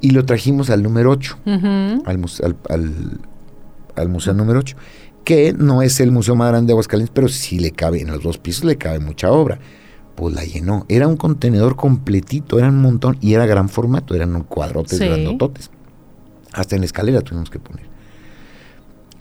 Y 0.00 0.12
lo 0.12 0.24
trajimos 0.24 0.70
al 0.70 0.82
número 0.82 1.10
8, 1.10 1.38
Ujú. 1.44 2.02
al, 2.06 2.18
muse- 2.18 2.42
al, 2.44 2.56
al- 2.70 3.20
al 3.96 4.08
museo 4.08 4.32
número 4.32 4.60
8, 4.60 4.76
que 5.24 5.52
no 5.52 5.82
es 5.82 6.00
el 6.00 6.10
museo 6.12 6.34
más 6.34 6.48
grande 6.50 6.68
de 6.68 6.72
Aguascalientes, 6.72 7.12
pero 7.14 7.28
sí 7.28 7.58
le 7.58 7.70
cabe, 7.72 8.00
en 8.00 8.08
los 8.08 8.22
dos 8.22 8.38
pisos 8.38 8.64
le 8.64 8.76
cabe 8.76 8.98
mucha 9.00 9.30
obra. 9.30 9.58
Pues 10.16 10.34
la 10.34 10.44
llenó. 10.44 10.84
Era 10.88 11.08
un 11.08 11.16
contenedor 11.16 11.76
completito, 11.76 12.58
era 12.58 12.68
un 12.68 12.82
montón, 12.82 13.16
y 13.20 13.34
era 13.34 13.46
gran 13.46 13.68
formato, 13.68 14.14
eran 14.14 14.42
cuadrotes 14.42 14.98
Sí. 14.98 15.06
grandototes. 15.06 15.70
Hasta 16.52 16.74
en 16.74 16.82
la 16.82 16.86
escalera 16.86 17.20
tuvimos 17.22 17.48
que 17.48 17.58
poner. 17.58 17.86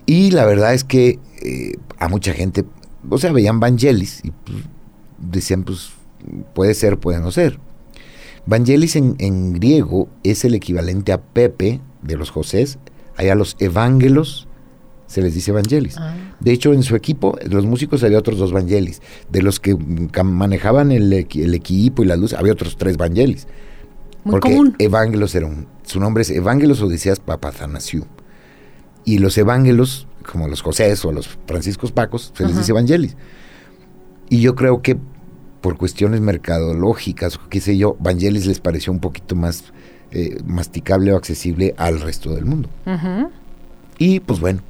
Y 0.05 0.31
la 0.31 0.45
verdad 0.45 0.73
es 0.73 0.83
que 0.83 1.19
eh, 1.41 1.73
a 1.99 2.09
mucha 2.09 2.33
gente, 2.33 2.65
o 3.07 3.17
sea, 3.17 3.31
veían 3.31 3.59
Vangelis 3.59 4.21
y 4.23 4.31
pues, 4.31 4.57
decían, 5.19 5.63
pues, 5.63 5.91
puede 6.53 6.73
ser, 6.73 6.97
puede 6.97 7.19
no 7.19 7.31
ser. 7.31 7.59
Vangelis 8.45 8.95
en, 8.95 9.15
en 9.19 9.53
griego 9.53 10.09
es 10.23 10.43
el 10.43 10.55
equivalente 10.55 11.11
a 11.13 11.21
Pepe 11.21 11.79
de 12.01 12.17
los 12.17 12.31
Josés, 12.31 12.79
allá 13.15 13.35
los 13.35 13.55
Evangelos 13.59 14.47
se 15.09 15.21
les 15.21 15.33
dice 15.33 15.51
Vangelis. 15.51 15.97
Ah. 15.97 16.15
De 16.39 16.51
hecho, 16.51 16.71
en 16.71 16.83
su 16.83 16.95
equipo, 16.95 17.35
los 17.49 17.65
músicos 17.65 18.03
había 18.03 18.19
otros 18.19 18.37
dos 18.37 18.53
Vangelis. 18.53 19.01
De 19.29 19.41
los 19.41 19.59
que 19.59 19.73
mm, 19.75 20.09
manejaban 20.23 20.91
el, 20.91 21.11
equi- 21.11 21.43
el 21.43 21.55
equipo 21.55 22.03
y 22.03 22.05
la 22.05 22.15
luz, 22.15 22.33
había 22.33 22.53
otros 22.53 22.77
tres 22.77 22.95
Vangelis. 22.95 23.47
Muy 24.23 24.33
porque 24.33 24.49
común. 24.51 24.75
Evangelos 24.77 25.33
era 25.33 25.47
un. 25.47 25.65
Su 25.83 25.99
nombre 25.99 26.21
es 26.21 26.29
Evangelos 26.29 26.81
Odiseas 26.81 27.19
Papathanasiu. 27.19 28.05
Y 29.03 29.17
los 29.17 29.37
Evangelos, 29.37 30.07
como 30.31 30.47
los 30.47 30.61
Josés 30.61 31.03
o 31.05 31.11
los 31.11 31.27
Franciscos 31.47 31.91
Pacos, 31.91 32.31
se 32.35 32.43
les 32.43 32.51
Ajá. 32.51 32.59
dice 32.61 32.73
Vangelis. 32.73 33.17
Y 34.29 34.41
yo 34.41 34.53
creo 34.53 34.81
que 34.83 34.95
por 35.61 35.77
cuestiones 35.77 36.21
mercadológicas, 36.21 37.39
qué 37.49 37.59
sé 37.59 37.77
yo, 37.77 37.97
Vangelis 37.99 38.45
les 38.45 38.59
pareció 38.59 38.93
un 38.93 38.99
poquito 38.99 39.35
más 39.35 39.63
eh, 40.11 40.37
masticable 40.45 41.11
o 41.13 41.17
accesible 41.17 41.73
al 41.77 41.99
resto 41.99 42.33
del 42.35 42.45
mundo. 42.45 42.69
Y 43.97 44.19
pues 44.21 44.39
bueno, 44.39 44.61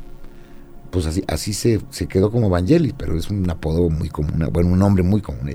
pues 0.92 1.06
así, 1.06 1.24
así 1.28 1.54
se, 1.54 1.82
se 1.90 2.08
quedó 2.08 2.32
como 2.32 2.50
Vangelis, 2.50 2.94
pero 2.98 3.18
es 3.18 3.30
un 3.30 3.50
apodo 3.50 3.90
muy 3.90 4.10
común, 4.10 4.48
bueno, 4.52 4.70
un 4.72 4.80
nombre 4.80 5.04
muy 5.04 5.22
común. 5.22 5.50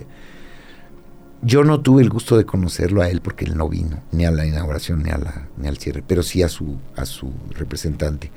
Yo 1.42 1.62
no 1.62 1.81
tuve 1.83 2.03
el 2.03 2.09
gusto 2.09 2.38
de 2.38 2.47
conocerlo 2.47 3.03
a 3.03 3.11
él 3.11 3.20
porque 3.20 3.44
él 3.44 3.57
no 3.57 3.68
vino, 3.68 4.03
ni 4.12 4.25
a 4.25 4.31
la 4.31 4.47
inauguración, 4.47 5.03
ni, 5.03 5.11
a 5.11 5.18
la, 5.18 5.49
ni 5.59 5.68
al 5.68 5.77
cierre, 5.77 6.03
pero 6.07 6.23
sí 6.23 6.42
a 6.42 6.49
su, 6.49 6.79
a 6.97 7.05
su 7.05 7.33
representante. 7.51 8.31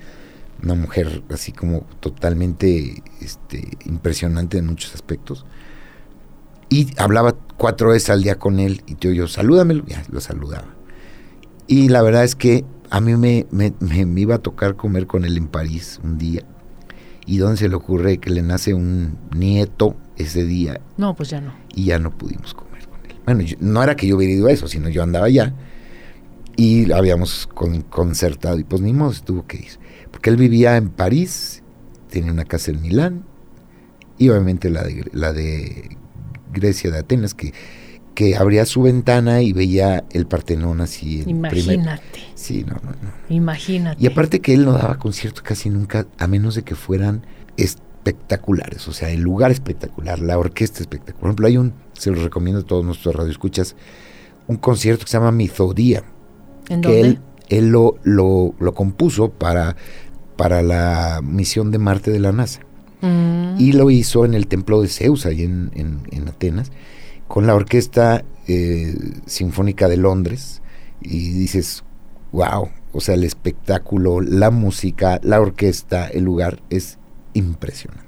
Una 0.61 0.73
mujer 0.73 1.23
así 1.29 1.53
como 1.53 1.81
totalmente 2.01 3.01
este, 3.21 3.77
impresionante 3.85 4.57
en 4.57 4.65
muchos 4.65 4.93
aspectos. 4.93 5.45
Y 6.69 6.89
hablaba 6.99 7.33
cuatro 7.57 7.89
veces 7.89 8.09
al 8.09 8.23
día 8.23 8.37
con 8.39 8.59
él 8.59 8.83
y 8.87 8.97
yo, 8.99 9.11
yo, 9.11 9.27
salúdamelo, 9.27 9.85
ya 9.85 10.03
lo 10.11 10.19
saludaba. 10.19 10.67
Y 11.67 11.89
la 11.89 12.01
verdad 12.01 12.23
es 12.23 12.35
que 12.35 12.65
a 12.89 13.01
mí 13.01 13.15
me, 13.15 13.47
me- 13.51 13.73
me- 13.79 14.05
me 14.05 14.21
iba 14.21 14.35
a 14.35 14.39
tocar 14.39 14.75
comer 14.75 15.07
con 15.07 15.25
él 15.25 15.37
en 15.37 15.47
París 15.47 15.99
un 16.03 16.17
día. 16.17 16.43
¿Y 17.27 17.37
dónde 17.37 17.57
se 17.57 17.69
le 17.69 17.75
ocurre 17.75 18.17
que 18.17 18.29
le 18.31 18.41
nace 18.41 18.73
un 18.73 19.17
nieto 19.35 19.95
ese 20.15 20.45
día 20.45 20.79
No, 20.97 21.13
pues 21.15 21.29
ya 21.29 21.41
no. 21.41 21.53
y 21.75 21.83
ya 21.85 21.99
no 21.99 22.17
pudimos 22.17 22.53
comer 22.55 22.87
con 22.87 22.99
él? 23.09 23.15
Bueno, 23.25 23.41
yo- 23.41 23.57
no 23.59 23.83
era 23.83 23.95
que 23.95 24.07
yo 24.07 24.15
hubiera 24.15 24.33
ido 24.33 24.47
a 24.47 24.51
eso, 24.51 24.67
sino 24.67 24.87
yo 24.89 25.03
andaba 25.03 25.25
allá 25.27 25.53
y 26.55 26.91
habíamos 26.91 27.45
con- 27.47 27.81
concertado 27.83 28.57
y 28.57 28.63
pues 28.63 28.81
ni 28.81 28.93
modo, 28.93 29.13
se 29.13 29.21
tuvo 29.23 29.45
que 29.45 29.57
ir. 29.57 29.67
Porque 30.11 30.29
él 30.29 30.37
vivía 30.37 30.77
en 30.77 30.89
París, 30.89 31.61
tenía 32.09 32.31
una 32.31 32.45
casa 32.45 32.71
en 32.71 32.81
Milán 32.81 33.23
y 34.17 34.29
obviamente 34.29 34.69
la 34.69 34.83
de, 34.83 35.05
la 35.11 35.33
de 35.33 35.97
Grecia, 36.53 36.89
de 36.89 36.99
Atenas, 36.99 37.33
que, 37.35 37.53
que 38.17 38.35
abría 38.35 38.65
su 38.65 38.81
ventana 38.81 39.43
y 39.43 39.53
veía 39.53 40.03
el 40.11 40.25
Partenón 40.25 40.81
así 40.81 41.19
en 41.19 41.25
primer- 41.43 41.53
Imagínate. 41.75 42.19
Sí, 42.33 42.63
no, 42.67 42.73
no, 42.83 42.89
no. 42.89 43.11
Imagínate. 43.29 44.03
Y 44.03 44.07
aparte 44.07 44.39
que 44.41 44.55
él 44.55 44.65
no 44.65 44.71
daba 44.71 44.97
conciertos 44.97 45.43
casi 45.43 45.69
nunca, 45.69 46.07
a 46.17 46.25
menos 46.25 46.55
de 46.55 46.63
que 46.63 46.73
fueran 46.73 47.21
espectaculares, 47.57 48.87
o 48.87 48.91
sea, 48.93 49.11
el 49.11 49.21
lugar 49.21 49.51
espectacular, 49.51 50.19
la 50.19 50.37
orquesta 50.39 50.79
espectacular. 50.81 51.19
Por 51.19 51.27
ejemplo, 51.29 51.47
hay 51.47 51.57
un, 51.57 51.73
se 51.93 52.09
lo 52.09 52.23
recomiendo 52.23 52.61
a 52.61 52.63
todos 52.63 52.83
nuestros 52.83 53.15
radioescuchas, 53.15 53.75
un 54.47 54.57
concierto 54.57 55.05
que 55.05 55.11
se 55.11 55.17
llama 55.17 55.31
Mitodía, 55.31 56.03
¿En 56.69 56.81
que 56.81 56.87
dónde? 56.89 57.01
él, 57.01 57.19
él 57.49 57.67
lo, 57.69 57.95
lo, 58.03 58.55
lo 58.59 58.73
compuso 58.73 59.29
para, 59.29 59.75
para 60.37 60.63
la 60.63 61.21
misión 61.23 61.69
de 61.69 61.77
Marte 61.77 62.09
de 62.09 62.19
la 62.19 62.31
NASA. 62.31 62.61
Mm. 63.01 63.59
Y 63.59 63.73
lo 63.73 63.91
hizo 63.91 64.25
en 64.25 64.33
el 64.33 64.47
templo 64.47 64.81
de 64.81 64.87
Zeus, 64.87 65.25
ahí 65.27 65.43
en, 65.43 65.69
en- 65.75 66.01
en 66.11 66.27
Atenas, 66.27 66.71
con 67.27 67.47
la 67.47 67.55
Orquesta 67.55 68.23
eh, 68.47 68.95
Sinfónica 69.25 69.87
de 69.87 69.97
Londres. 69.97 70.61
Y 71.01 71.31
dices, 71.31 71.83
wow, 72.31 72.69
o 72.93 72.99
sea, 72.99 73.15
el 73.15 73.23
espectáculo, 73.23 74.21
la 74.21 74.49
música, 74.49 75.19
la 75.23 75.39
orquesta, 75.39 76.07
el 76.07 76.23
lugar 76.23 76.61
es 76.69 76.97
impresionante. 77.33 78.05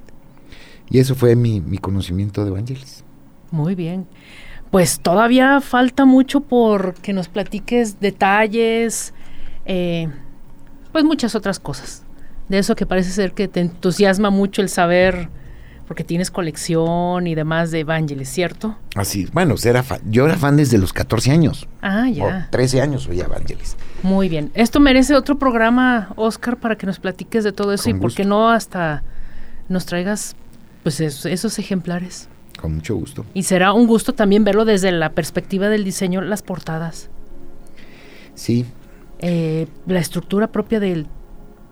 Y 0.90 1.00
eso 1.00 1.16
fue 1.16 1.36
mi, 1.36 1.62
mi 1.62 1.78
conocimiento 1.78 2.44
de 2.44 2.52
Vangelis. 2.52 3.04
Muy 3.52 3.76
bien. 3.76 4.08
Pues 4.72 5.00
todavía 5.00 5.62
falta 5.62 6.06
mucho 6.06 6.42
por 6.42 6.94
que 6.96 7.14
nos 7.14 7.28
platiques 7.28 8.00
detalles, 8.00 9.14
eh, 9.66 10.10
pues 10.92 11.04
muchas 11.04 11.36
otras 11.36 11.60
cosas. 11.60 12.04
De 12.50 12.60
eso 12.60 12.76
que 12.76 12.86
parece 12.86 13.12
ser 13.12 13.34
que 13.34 13.48
te 13.48 13.60
entusiasma 13.60 14.30
mucho 14.30 14.62
el 14.62 14.70
saber, 14.70 15.30
porque 15.90 16.04
tienes 16.04 16.30
colección 16.30 17.26
y 17.26 17.34
demás 17.34 17.72
de 17.72 17.80
Evangelis, 17.80 18.30
¿cierto? 18.30 18.78
Así, 18.96 19.28
bueno, 19.34 19.56
era 19.66 19.82
fan- 19.82 20.00
yo 20.06 20.26
era 20.26 20.38
fan 20.38 20.56
desde 20.56 20.78
los 20.78 20.94
14 20.94 21.32
años. 21.32 21.68
Ah, 21.82 22.06
O 22.08 22.14
ya. 22.14 22.48
13 22.52 22.80
años 22.82 23.08
oía 23.08 23.24
Evangelis. 23.26 23.76
Muy 24.04 24.30
bien. 24.30 24.52
Esto 24.54 24.80
merece 24.80 25.16
otro 25.16 25.40
programa, 25.40 26.14
Oscar, 26.16 26.58
para 26.58 26.78
que 26.78 26.86
nos 26.86 27.00
platiques 27.00 27.44
de 27.44 27.52
todo 27.54 27.74
eso 27.74 27.86
Con 27.86 27.98
y 27.98 28.00
por 28.00 28.14
qué 28.14 28.24
no 28.24 28.52
hasta 28.52 29.02
nos 29.68 29.88
traigas 29.88 30.36
pues 30.84 31.02
esos, 31.02 31.26
esos 31.26 31.58
ejemplares. 31.58 32.30
Con 32.62 32.76
mucho 32.76 32.96
gusto. 32.96 33.26
Y 33.34 33.42
será 33.44 33.74
un 33.74 33.88
gusto 33.88 34.14
también 34.14 34.44
verlo 34.44 34.66
desde 34.66 34.92
la 34.92 35.10
perspectiva 35.14 35.70
del 35.70 35.84
diseño, 35.84 36.22
las 36.22 36.44
portadas, 36.44 37.10
Sí. 38.36 38.64
eh, 39.20 39.66
la 39.88 40.00
estructura 40.00 40.48
propia 40.52 40.80
del 40.80 41.08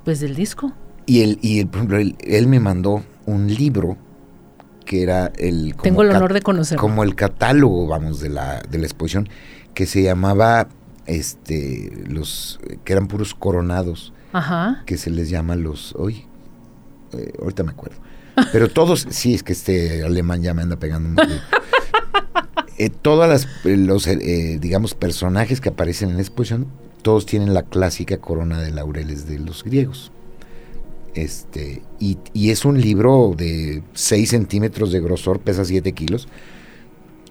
pues 0.03 0.19
del 0.21 0.35
disco. 0.35 0.71
Y, 1.05 1.21
el, 1.21 1.37
y 1.43 1.59
el, 1.59 1.67
por 1.67 1.77
ejemplo, 1.77 1.97
él, 1.99 2.15
él 2.21 2.47
me 2.47 2.59
mandó 2.59 3.03
un 3.27 3.53
libro 3.53 3.97
que 4.87 5.03
era 5.03 5.31
el... 5.37 5.73
como 5.73 5.83
Tengo 5.83 6.01
el 6.01 6.09
honor 6.09 6.33
de 6.33 6.41
conocerlo. 6.41 6.81
Como 6.81 7.03
el 7.03 7.13
catálogo, 7.13 7.85
vamos, 7.85 8.19
de 8.19 8.29
la, 8.29 8.63
de 8.67 8.79
la 8.79 8.85
exposición, 8.85 9.29
que 9.75 9.85
se 9.85 10.01
llamaba, 10.01 10.69
este, 11.05 11.91
los, 12.07 12.59
que 12.83 12.93
eran 12.93 13.07
puros 13.07 13.35
coronados, 13.35 14.13
Ajá. 14.33 14.81
que 14.87 14.97
se 14.97 15.11
les 15.11 15.29
llama 15.29 15.55
los, 15.55 15.93
hoy, 15.95 16.25
ahorita 17.39 17.63
me 17.63 17.71
acuerdo. 17.71 17.97
Pero 18.51 18.69
todos, 18.73 19.05
sí, 19.11 19.35
es 19.35 19.43
que 19.43 19.53
este 19.53 20.03
alemán 20.03 20.41
ya 20.41 20.55
me 20.55 20.63
anda 20.63 20.77
pegando 20.77 21.09
mucho. 21.09 21.39
Eh, 22.79 22.91
todas 22.91 23.27
las, 23.27 23.47
eh, 23.65 23.75
los, 23.75 24.05
eh, 24.05 24.19
eh, 24.21 24.59
digamos, 24.59 24.93
personajes 24.93 25.61
que 25.61 25.69
aparecen 25.69 26.09
en 26.09 26.17
la 26.17 26.21
exposición, 26.21 26.67
todos 27.01 27.25
tienen 27.25 27.55
la 27.55 27.63
clásica 27.63 28.17
corona 28.17 28.61
de 28.61 28.69
laureles 28.69 29.27
de 29.27 29.39
los 29.39 29.63
griegos. 29.63 30.11
Este, 31.17 31.81
y, 31.99 32.17
y 32.33 32.51
es 32.51 32.63
un 32.63 32.79
libro 32.79 33.33
de 33.35 33.81
6 33.93 34.29
centímetros 34.29 34.91
de 34.91 34.99
grosor, 35.01 35.39
pesa 35.39 35.65
7 35.65 35.91
kilos, 35.93 36.27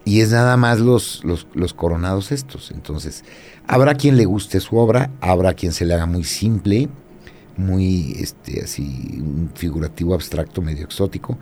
y 0.05 0.20
es 0.20 0.31
nada 0.33 0.57
más 0.57 0.81
los, 0.81 1.22
los, 1.25 1.46
los 1.55 1.72
coronados 1.72 2.33
estos. 2.33 2.70
Entonces, 2.72 3.25
habrá 3.66 3.94
quien 3.94 4.16
le 4.16 4.25
guste 4.25 4.59
su 4.61 4.77
obra, 4.77 5.11
habrá 5.20 5.55
quien 5.55 5.72
se 5.72 5.85
le 5.85 5.94
haga 5.94 6.07
muy 6.07 6.25
simple, 6.25 6.88
muy 7.57 8.16
este 8.18 8.62
así, 8.62 9.18
un 9.20 9.51
figurativo 9.55 10.14
abstracto, 10.14 10.62
medio 10.62 10.85
exótico. 10.85 11.38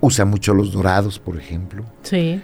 Usa 0.00 0.24
mucho 0.24 0.52
los 0.54 0.72
dorados, 0.72 1.18
por 1.18 1.38
ejemplo. 1.38 1.84
Sí. 2.02 2.40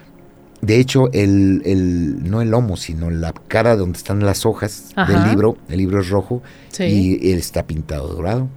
De 0.62 0.80
hecho, 0.80 1.12
el, 1.12 1.62
el, 1.66 2.28
no 2.30 2.40
el 2.40 2.50
lomo, 2.50 2.76
sino 2.76 3.10
la 3.10 3.32
cara 3.32 3.76
donde 3.76 3.98
están 3.98 4.24
las 4.24 4.46
hojas 4.46 4.90
Ajá. 4.96 5.12
del 5.12 5.30
libro, 5.30 5.58
el 5.68 5.78
libro 5.78 6.00
es 6.00 6.08
rojo 6.08 6.42
Sí. 6.70 6.84
y 6.84 7.32
él 7.32 7.38
está 7.38 7.66
pintado 7.66 8.08
dorado. 8.08 8.48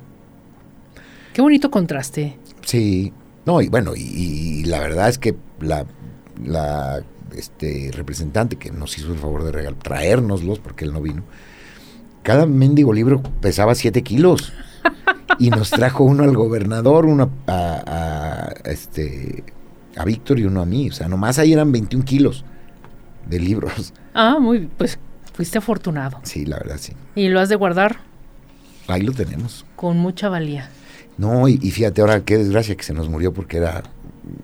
Qué 1.34 1.42
bonito 1.42 1.70
contraste. 1.72 2.38
Sí, 2.66 3.14
no, 3.46 3.62
y 3.62 3.68
bueno, 3.70 3.96
y, 3.96 4.02
y 4.02 4.64
la 4.66 4.80
verdad 4.80 5.10
es 5.10 5.18
que 5.18 5.36
la, 5.62 5.86
la 6.44 7.02
este, 7.36 7.92
representante 7.94 8.56
que 8.58 8.72
nos 8.72 8.98
hizo 8.98 9.12
el 9.14 9.20
favor 9.20 9.44
de 9.44 9.52
regal, 9.52 9.76
traérnoslos, 9.76 10.60
porque 10.60 10.86
él 10.86 10.94
no 10.94 11.02
vino, 11.02 11.24
cada 12.24 12.46
mendigo 12.46 12.94
libro 12.94 13.22
pesaba 13.42 13.76
7 13.76 14.02
kilos. 14.04 14.54
Y 15.38 15.52
nos 15.52 15.70
trajo 15.70 16.04
uno 16.04 16.24
al 16.24 16.36
gobernador, 16.36 17.06
uno 17.06 17.30
a, 17.48 17.84
a, 17.88 18.70
este, 18.70 19.44
a 19.96 20.04
Víctor 20.04 20.38
y 20.40 20.44
uno 20.44 20.62
a 20.62 20.66
mí. 20.66 20.90
O 20.90 20.92
sea, 20.92 21.08
nomás 21.08 21.40
ahí 21.40 21.54
eran 21.54 21.72
21 21.72 22.04
kilos 22.04 22.44
de 23.28 23.40
libros. 23.40 23.94
Ah, 24.14 24.38
muy, 24.40 24.68
pues 24.78 25.00
fuiste 25.34 25.58
afortunado. 25.60 26.20
Sí, 26.24 26.46
la 26.46 26.58
verdad, 26.58 26.76
sí. 26.80 26.92
Y 27.16 27.30
lo 27.30 27.40
has 27.40 27.48
de 27.48 27.56
guardar 27.56 27.98
Ahí 28.88 29.02
lo 29.04 29.14
tenemos. 29.14 29.66
con 29.78 29.98
mucha 29.98 30.28
valía. 30.28 30.70
No, 31.20 31.48
y, 31.48 31.60
y 31.62 31.72
fíjate 31.72 32.02
ahora 32.02 32.22
qué 32.24 32.38
desgracia 32.38 32.76
que 32.76 32.84
se 32.84 32.94
nos 32.94 33.10
murió 33.10 33.34
porque 33.34 33.58
era 33.58 33.84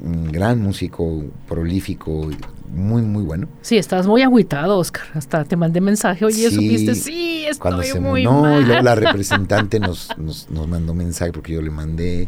un 0.02 0.32
gran 0.32 0.62
músico, 0.62 1.24
prolífico, 1.48 2.30
muy, 2.74 3.02
muy 3.02 3.24
bueno. 3.24 3.48
Sí, 3.62 3.78
estás 3.78 4.06
muy 4.08 4.22
agüitado, 4.24 4.78
Oscar. 4.78 5.04
Hasta 5.14 5.46
te 5.46 5.56
mandé 5.56 5.80
mensaje. 5.80 6.26
Oye, 6.26 6.50
Sí, 6.50 6.56
supiste, 6.56 6.96
sí, 6.96 7.46
estoy 7.46 7.60
Cuando 7.62 7.84
se 7.84 8.00
muy 8.00 8.24
no, 8.24 8.42
mal. 8.42 8.62
y 8.62 8.66
luego 8.66 8.82
la 8.84 8.96
representante 9.06 9.80
nos, 9.80 10.10
nos, 10.18 10.50
nos 10.50 10.68
mandó 10.68 10.94
mensaje 10.94 11.32
porque 11.32 11.54
yo 11.54 11.62
le 11.62 11.70
mandé. 11.72 12.28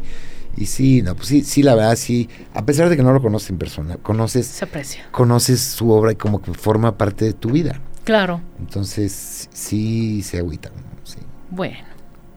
Y 0.55 0.65
sí, 0.67 1.01
no, 1.01 1.13
pues 1.15 1.27
sí, 1.27 1.43
sí, 1.43 1.61
la 1.61 1.75
verdad, 1.75 1.95
sí. 1.95 2.29
A 2.53 2.65
pesar 2.65 2.89
de 2.89 2.95
que 2.97 3.03
no 3.03 3.11
lo 3.13 3.21
conoces 3.21 3.49
en 3.49 3.57
persona, 3.57 3.97
conoces, 3.97 4.45
Se 4.47 4.65
aprecia. 4.65 5.03
conoces 5.11 5.59
su 5.61 5.91
obra 5.91 6.13
y 6.13 6.15
como 6.15 6.41
que 6.41 6.53
forma 6.53 6.97
parte 6.97 7.25
de 7.25 7.33
tu 7.33 7.49
vida. 7.51 7.79
Claro. 8.05 8.39
Entonces, 8.59 9.49
sí 9.51 10.21
se 10.23 10.37
agüita. 10.37 10.71
Sí. 11.03 11.17
Bueno, 11.51 11.77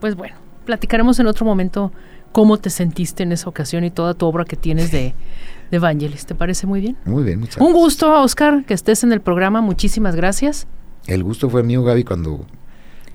pues 0.00 0.16
bueno. 0.16 0.34
Platicaremos 0.64 1.18
en 1.20 1.26
otro 1.26 1.44
momento 1.44 1.92
cómo 2.32 2.58
te 2.58 2.70
sentiste 2.70 3.22
en 3.22 3.32
esa 3.32 3.48
ocasión 3.48 3.84
y 3.84 3.90
toda 3.90 4.14
tu 4.14 4.26
obra 4.26 4.44
que 4.44 4.56
tienes 4.56 4.90
de, 4.90 5.14
de 5.70 5.76
Evangelis. 5.76 6.26
¿Te 6.26 6.34
parece 6.34 6.66
muy 6.66 6.80
bien? 6.80 6.96
Muy 7.04 7.24
bien, 7.24 7.40
muchas 7.40 7.58
Un 7.58 7.72
gusto, 7.72 8.12
Oscar, 8.20 8.64
que 8.64 8.74
estés 8.74 9.02
en 9.04 9.12
el 9.12 9.20
programa. 9.20 9.60
Muchísimas 9.60 10.16
gracias. 10.16 10.66
El 11.06 11.24
gusto 11.24 11.48
fue 11.48 11.62
mío, 11.62 11.82
Gaby, 11.82 12.04
cuando, 12.04 12.46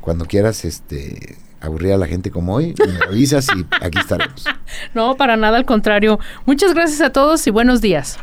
cuando 0.01 0.25
quieras 0.25 0.65
este, 0.65 1.37
aburrir 1.61 1.93
a 1.93 1.97
la 1.97 2.07
gente 2.07 2.31
como 2.31 2.55
hoy, 2.55 2.73
me 2.77 3.05
avisas 3.05 3.47
y 3.55 3.65
aquí 3.81 3.99
estaremos. 3.99 4.45
No, 4.93 5.15
para 5.15 5.37
nada, 5.37 5.57
al 5.57 5.65
contrario. 5.65 6.19
Muchas 6.45 6.73
gracias 6.73 7.01
a 7.01 7.11
todos 7.11 7.45
y 7.47 7.51
buenos 7.51 7.81
días. 7.81 8.19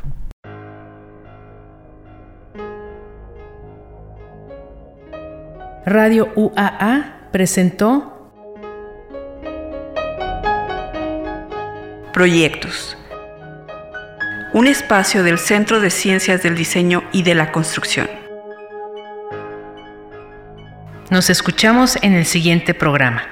Radio 5.84 6.28
UAA 6.36 7.28
presentó 7.32 8.11
Proyectos. 12.12 12.98
Un 14.52 14.66
espacio 14.66 15.22
del 15.22 15.38
Centro 15.38 15.80
de 15.80 15.88
Ciencias 15.88 16.42
del 16.42 16.54
Diseño 16.54 17.02
y 17.10 17.22
de 17.22 17.34
la 17.34 17.52
Construcción. 17.52 18.06
Nos 21.08 21.30
escuchamos 21.30 21.96
en 22.02 22.12
el 22.12 22.26
siguiente 22.26 22.74
programa. 22.74 23.22